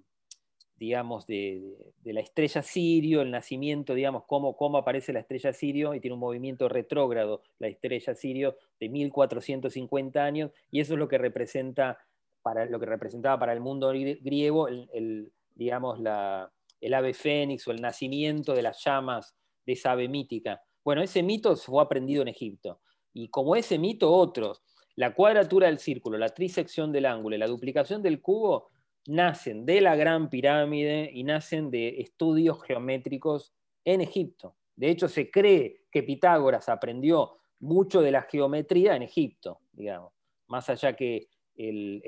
[0.77, 5.99] digamos, de, la estrella Sirio, el nacimiento, digamos, cómo, cómo aparece la estrella Sirio y
[5.99, 11.17] tiene un movimiento retrógrado, la estrella Sirio, de 1450 años, y eso es lo que
[11.17, 11.97] representa
[12.41, 17.71] para lo que representaba para el mundo griego el, digamos, la, el ave fénix o
[17.71, 19.35] el nacimiento de las llamas
[19.65, 20.61] de esa ave mítica.
[20.83, 22.81] Bueno, ese mito fue aprendido en Egipto.
[23.13, 24.61] Y como ese mito, otros,
[24.95, 28.69] la cuadratura del círculo, la trisección del ángulo y la duplicación del cubo,
[29.07, 33.53] nacen de la Gran Pirámide y nacen de estudios geométricos
[33.83, 34.55] en Egipto.
[34.75, 40.13] De hecho, se cree que Pitágoras aprendió mucho de la geometría en Egipto, digamos,
[40.47, 42.01] más allá que el,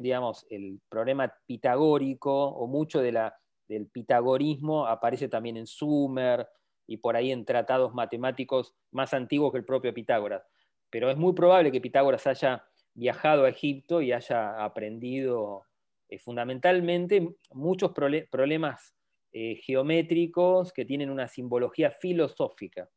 [0.00, 6.46] digamos, el problema pitagórico o mucho del pitagorismo aparece también en Sumer
[6.86, 10.42] y por ahí en tratados matemáticos más antiguos que el propio Pitágoras.
[10.90, 15.64] Pero es muy probable que Pitágoras haya viajado a Egipto y haya aprendido
[16.12, 18.94] eh, fundamentalmente muchos problemas
[19.32, 22.90] eh, geométricos que tienen una simbología filosófica,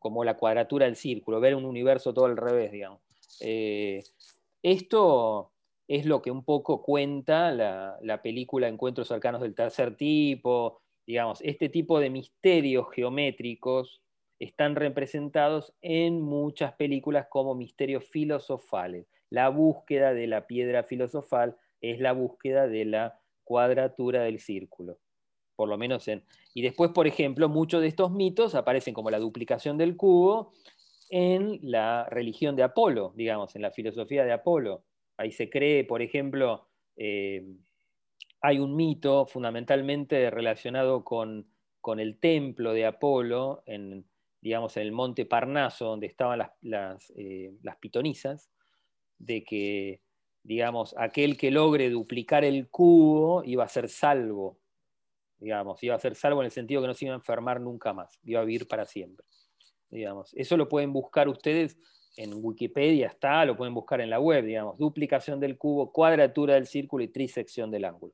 [0.00, 3.00] como la cuadratura del círculo, ver un universo todo al revés, digamos.
[3.40, 4.02] Eh,
[4.60, 5.52] esto
[5.86, 11.68] es lo que un poco cuenta la, película Encuentros cercanos del tercer tipo, digamos, este
[11.68, 14.02] tipo de misterios geométricos
[14.40, 22.00] están representados en muchas películas como misterios filosofales, la búsqueda de la piedra filosofal es
[22.00, 24.98] la búsqueda de la cuadratura del círculo.
[25.56, 26.24] Por lo menos en.
[26.54, 30.52] Y después, por ejemplo, muchos de estos mitos aparecen como la duplicación del cubo
[31.10, 34.84] en la religión de Apolo, digamos, en la filosofía de Apolo.
[35.16, 37.44] Ahí se cree, por ejemplo, eh,
[38.40, 41.46] hay un mito fundamentalmente relacionado con,
[41.98, 44.04] el templo de Apolo, en,
[44.42, 48.50] digamos, en el monte Parnaso, donde estaban las, las, eh, las pitonisas,
[49.16, 50.02] de que
[50.42, 54.58] digamos, aquel que logre duplicar el cubo iba a ser salvo,
[55.38, 57.92] digamos, iba a ser salvo en el sentido que no se iba a enfermar nunca
[57.92, 59.26] más, iba a vivir para siempre.
[59.90, 60.34] Digamos.
[60.34, 61.78] Eso lo pueden buscar ustedes
[62.16, 66.66] en Wikipedia, está, lo pueden buscar en la web, digamos, duplicación del cubo, cuadratura del
[66.66, 68.12] círculo y trisección del ángulo.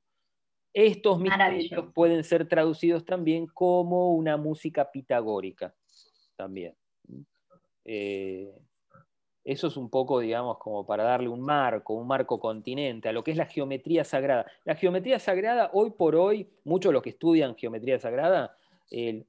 [0.74, 5.74] Estos misterios pueden ser traducidos también como una música pitagórica,
[6.36, 6.74] también.
[7.84, 8.52] Eh,
[9.44, 13.22] Eso es un poco, digamos, como para darle un marco, un marco continente a lo
[13.22, 14.46] que es la geometría sagrada.
[14.64, 18.56] La geometría sagrada, hoy por hoy, muchos de los que estudian geometría sagrada,
[18.90, 19.24] eh,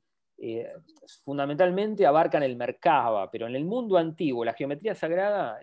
[1.24, 5.60] fundamentalmente abarcan el Merkaba, pero en el mundo antiguo la geometría sagrada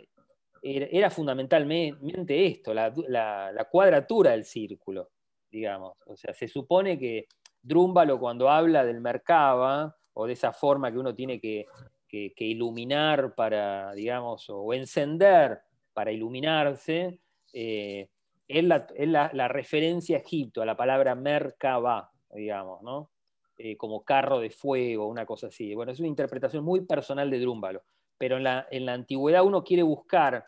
[0.63, 5.11] era, fundamentalmente esto, la, cuadratura del círculo,
[5.51, 5.95] digamos.
[6.07, 7.27] O sea, se supone que
[7.63, 11.67] Drúmbalo cuando habla del Merkaba, o de esa forma que uno tiene que
[12.13, 15.61] que, iluminar para, digamos, o encender
[15.95, 17.19] para iluminarse,
[17.55, 18.11] eh,
[18.47, 23.11] es, la, referencia a Egipto, a la palabra Merkaba, digamos, ¿no?
[23.57, 25.75] Eh, como carro de fuego, una cosa así.
[25.75, 27.83] Bueno, es una interpretación muy personal de Drúmbalo,
[28.19, 30.45] pero en la, en la antigüedad uno quiere buscar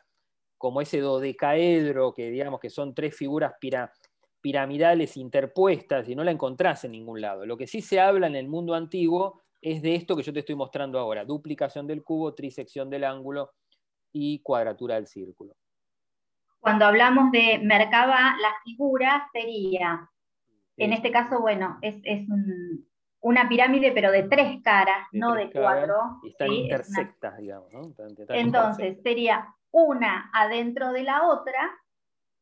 [0.59, 3.55] como ese dodecaedro, que digamos que son tres figuras
[4.41, 7.47] piramidales interpuestas y no la encontrás en ningún lado.
[7.47, 10.41] Lo que sí se habla en el mundo antiguo es de esto que yo te
[10.41, 13.53] estoy mostrando ahora, duplicación del cubo, trisección del ángulo
[14.13, 15.57] y cuadratura del círculo.
[16.61, 20.11] Cuando hablamos de Merkaba, la figura sería,
[20.77, 21.97] en este caso, bueno, es,
[23.21, 26.21] una pirámide, pero de tres caras, no de cuatro.
[26.23, 27.73] Y están intersectas, digamos.
[27.73, 27.81] ¿no?
[28.29, 31.75] Entonces, sería una adentro de la otra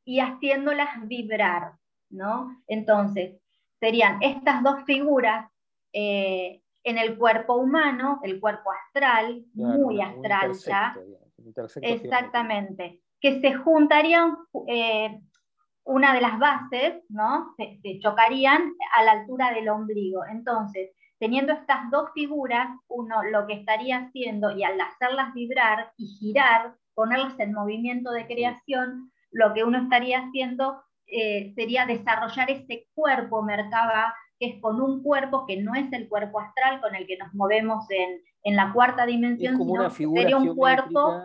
[0.05, 1.75] y haciéndolas vibrar,
[2.11, 2.61] ¿no?
[2.67, 3.41] Entonces,
[3.79, 5.49] serían estas dos figuras
[5.93, 10.95] eh, en el cuerpo humano, el cuerpo astral, muy astral ya,
[11.81, 14.37] exactamente, que se juntarían
[14.67, 15.21] eh,
[15.85, 17.55] una de las bases, ¿no?
[17.57, 20.25] Se, chocarían a la altura del ombligo.
[20.27, 26.07] Entonces, teniendo estas dos figuras, uno lo que estaría haciendo, y al hacerlas vibrar y
[26.19, 32.89] girar, ponerlas en movimiento de creación, lo que uno estaría haciendo eh, sería desarrollar ese
[32.95, 37.07] cuerpo Merkaba que es con un cuerpo que no es el cuerpo astral con el
[37.07, 41.23] que nos movemos en, la cuarta dimensión, sino sería un cuerpo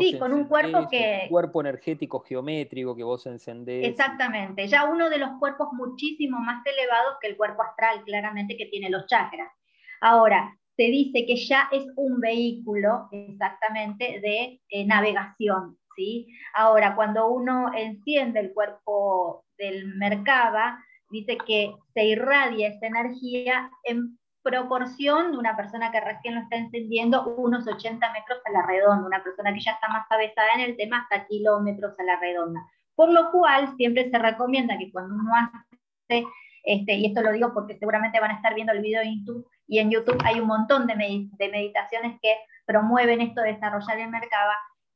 [0.00, 1.20] sí, con un cuerpo que...
[1.24, 3.86] Un cuerpo energético geométrico que vos encendés.
[3.86, 8.64] Exactamente, ya uno de los cuerpos muchísimo más elevados que el cuerpo astral, claramente que
[8.66, 9.52] tiene los chakras.
[10.00, 16.28] Ahora, se dice que ya es un vehículo exactamente de eh, navegación, ¿sí?
[16.54, 20.78] Ahora, cuando uno enciende el cuerpo del Merkaba,
[21.12, 26.56] dice que se irradia esa energía en proporción de una persona que recién lo está
[26.56, 30.60] encendiendo, unos 80 metros a la redonda, una persona que ya está más avesada en
[30.60, 32.60] el tema hasta kilómetros a la redonda.
[32.94, 36.26] Por lo cual, siempre se recomienda que cuando uno hace,
[36.64, 39.46] este, y esto lo digo porque seguramente van a estar viendo el video en YouTube,
[39.68, 42.36] y en YouTube hay un montón de, de meditaciones que
[42.66, 44.50] promueven esto de desarrollar el mercado,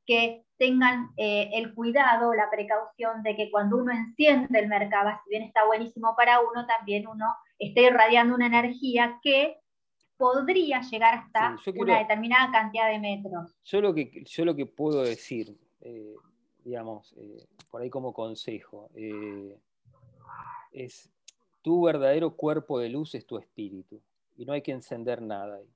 [0.06, 5.30] que tengan eh, el cuidado, la precaución de que cuando uno enciende el mercado, si
[5.30, 7.26] bien está buenísimo para uno, también uno
[7.58, 9.58] esté irradiando una energía que
[10.16, 13.54] podría llegar hasta una determinada cantidad de metros.
[13.64, 16.14] Yo lo que, yo lo que puedo decir, eh,
[16.64, 18.88] digamos, eh, por ahí como consejo,
[20.72, 21.10] es
[21.62, 24.00] tu verdadero cuerpo de luz es tu espíritu
[24.36, 25.75] y no hay que encender nada ahí.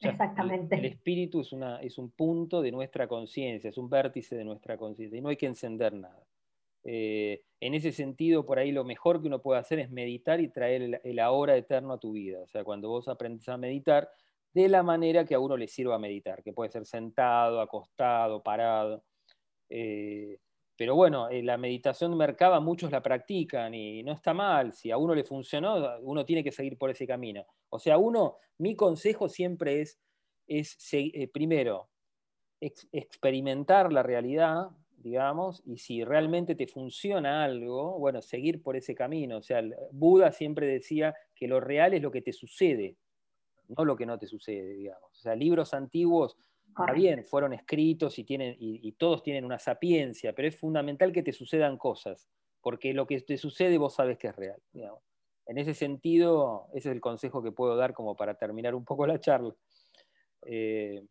[0.00, 0.76] Exactamente.
[0.76, 4.76] El, espíritu es, una, es, un punto de nuestra conciencia, es un vértice de nuestra
[4.76, 6.26] conciencia y no hay que encender nada.
[6.84, 10.48] Eh, en ese sentido, por ahí lo mejor que uno puede hacer es meditar y
[10.48, 12.40] traer el, ahora eterno a tu vida.
[12.40, 14.08] O sea, cuando vos aprendes a meditar,
[14.54, 19.02] de la manera que a uno le sirva meditar, que puede ser sentado, acostado, parado.
[19.68, 20.38] Eh,
[20.76, 24.72] pero bueno, eh, la meditación de Merkaba muchos la practican y no está mal.
[24.74, 27.46] Si a uno le funcionó, uno tiene que seguir por ese camino.
[27.70, 29.98] O sea, uno, mi consejo siempre es,
[30.46, 31.88] es eh, primero,
[32.60, 39.38] experimentar la realidad, digamos, y si realmente te funciona algo, bueno, seguir por ese camino.
[39.38, 39.62] O sea,
[39.92, 42.96] Buda siempre decía que lo real es lo que te sucede,
[43.68, 45.10] no lo que no te sucede, digamos.
[45.12, 46.36] O sea, libros antiguos
[46.78, 51.22] Está bien, fueron escritos y, tienen, y, todos tienen una sapiencia, pero es fundamental que
[51.22, 52.28] te sucedan cosas,
[52.60, 54.60] porque lo que te sucede vos sabes que es real.
[55.46, 59.06] En ese sentido, ese es el consejo que puedo dar como para terminar un poco
[59.06, 59.54] la charla.
[60.44, 61.02] Eh,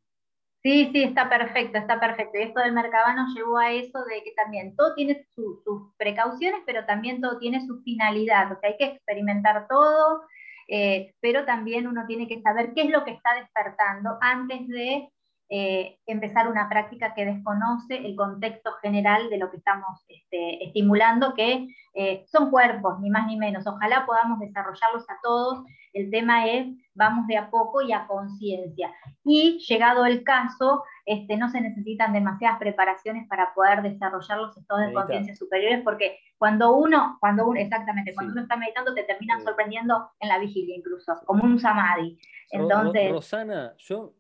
[0.62, 2.38] sí, sí, está perfecto, está perfecto.
[2.38, 6.62] Y esto del mercado nos llevó a eso de que también todo tiene sus precauciones,
[6.68, 8.52] pero también todo tiene su finalidad.
[8.52, 10.22] O sea, hay que experimentar todo,
[10.68, 15.10] eh, pero también uno tiene que saber qué es lo que está despertando antes de
[15.58, 21.34] eh, empezar una práctica que desconoce el contexto general de lo que estamos este, estimulando,
[21.34, 23.66] que eh, son cuerpos, ni más ni menos.
[23.66, 25.64] Ojalá podamos desarrollarlos a todos.
[25.94, 28.92] El tema es, vamos de a poco y a conciencia.
[29.24, 34.88] Y llegado el caso, este, no se necesitan demasiadas preparaciones para poder desarrollar los estados
[34.88, 39.42] de conciencia superiores, porque cuando uno, cuando uno, exactamente, cuando uno está meditando, te terminan
[39.42, 42.20] sorprendiendo en la vigilia incluso, como un samadhi.
[42.52, 44.16] Entonces, Rosana, yo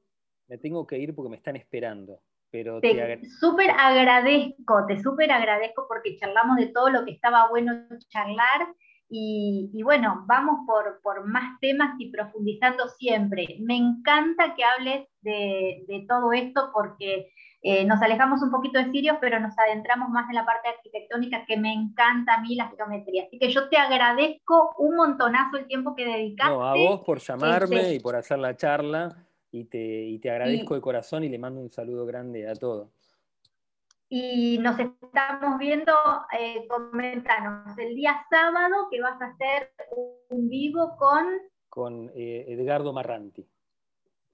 [0.48, 2.22] me tengo que ir porque me están esperando.
[2.52, 7.74] Pero te súper agradezco, te súper agradezco porque charlamos de todo lo que estaba bueno
[8.08, 8.68] charlar
[9.10, 13.58] y, bueno, vamos por, por, más temas y profundizando siempre.
[13.60, 17.30] Me encanta que hables de, de todo esto porque
[17.62, 21.46] eh, nos alejamos un poquito de Sirios, pero nos adentramos más en la parte arquitectónica
[21.46, 23.24] que me encanta a mí la geometría.
[23.26, 26.54] Así que yo te agradezco un montonazo el tiempo que dedicaste.
[26.54, 29.26] No, a vos por llamarme este, y por hacer la charla
[29.56, 32.90] y te, te agradezco de corazón y le mando un saludo grande a todos.
[34.10, 35.94] Y nos estamos viendo,
[36.38, 39.72] eh, comentanos, el día sábado que vas a hacer
[40.30, 41.26] un vivo con...
[41.70, 43.48] Con eh, Edgardo Marranti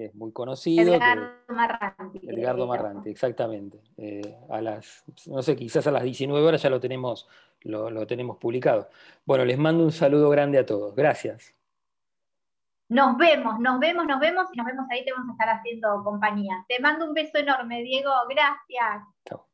[0.05, 0.93] es muy conocido.
[0.95, 2.19] Edgardo Marranti.
[2.23, 3.81] Edgardo Marranti, exactamente.
[3.97, 7.27] Eh, a las, no sé, quizás a las 19 horas ya lo tenemos,
[7.61, 8.89] lo, tenemos publicado.
[9.25, 10.95] Bueno, les mando un saludo grande a todos.
[10.95, 11.53] Gracias.
[12.91, 16.03] Nos vemos, nos vemos, nos vemos y nos vemos ahí, te vamos a estar haciendo
[16.03, 16.65] compañía.
[16.67, 18.11] Te mando un beso enorme, Diego.
[18.27, 19.07] Gracias.
[19.25, 19.47] Chao.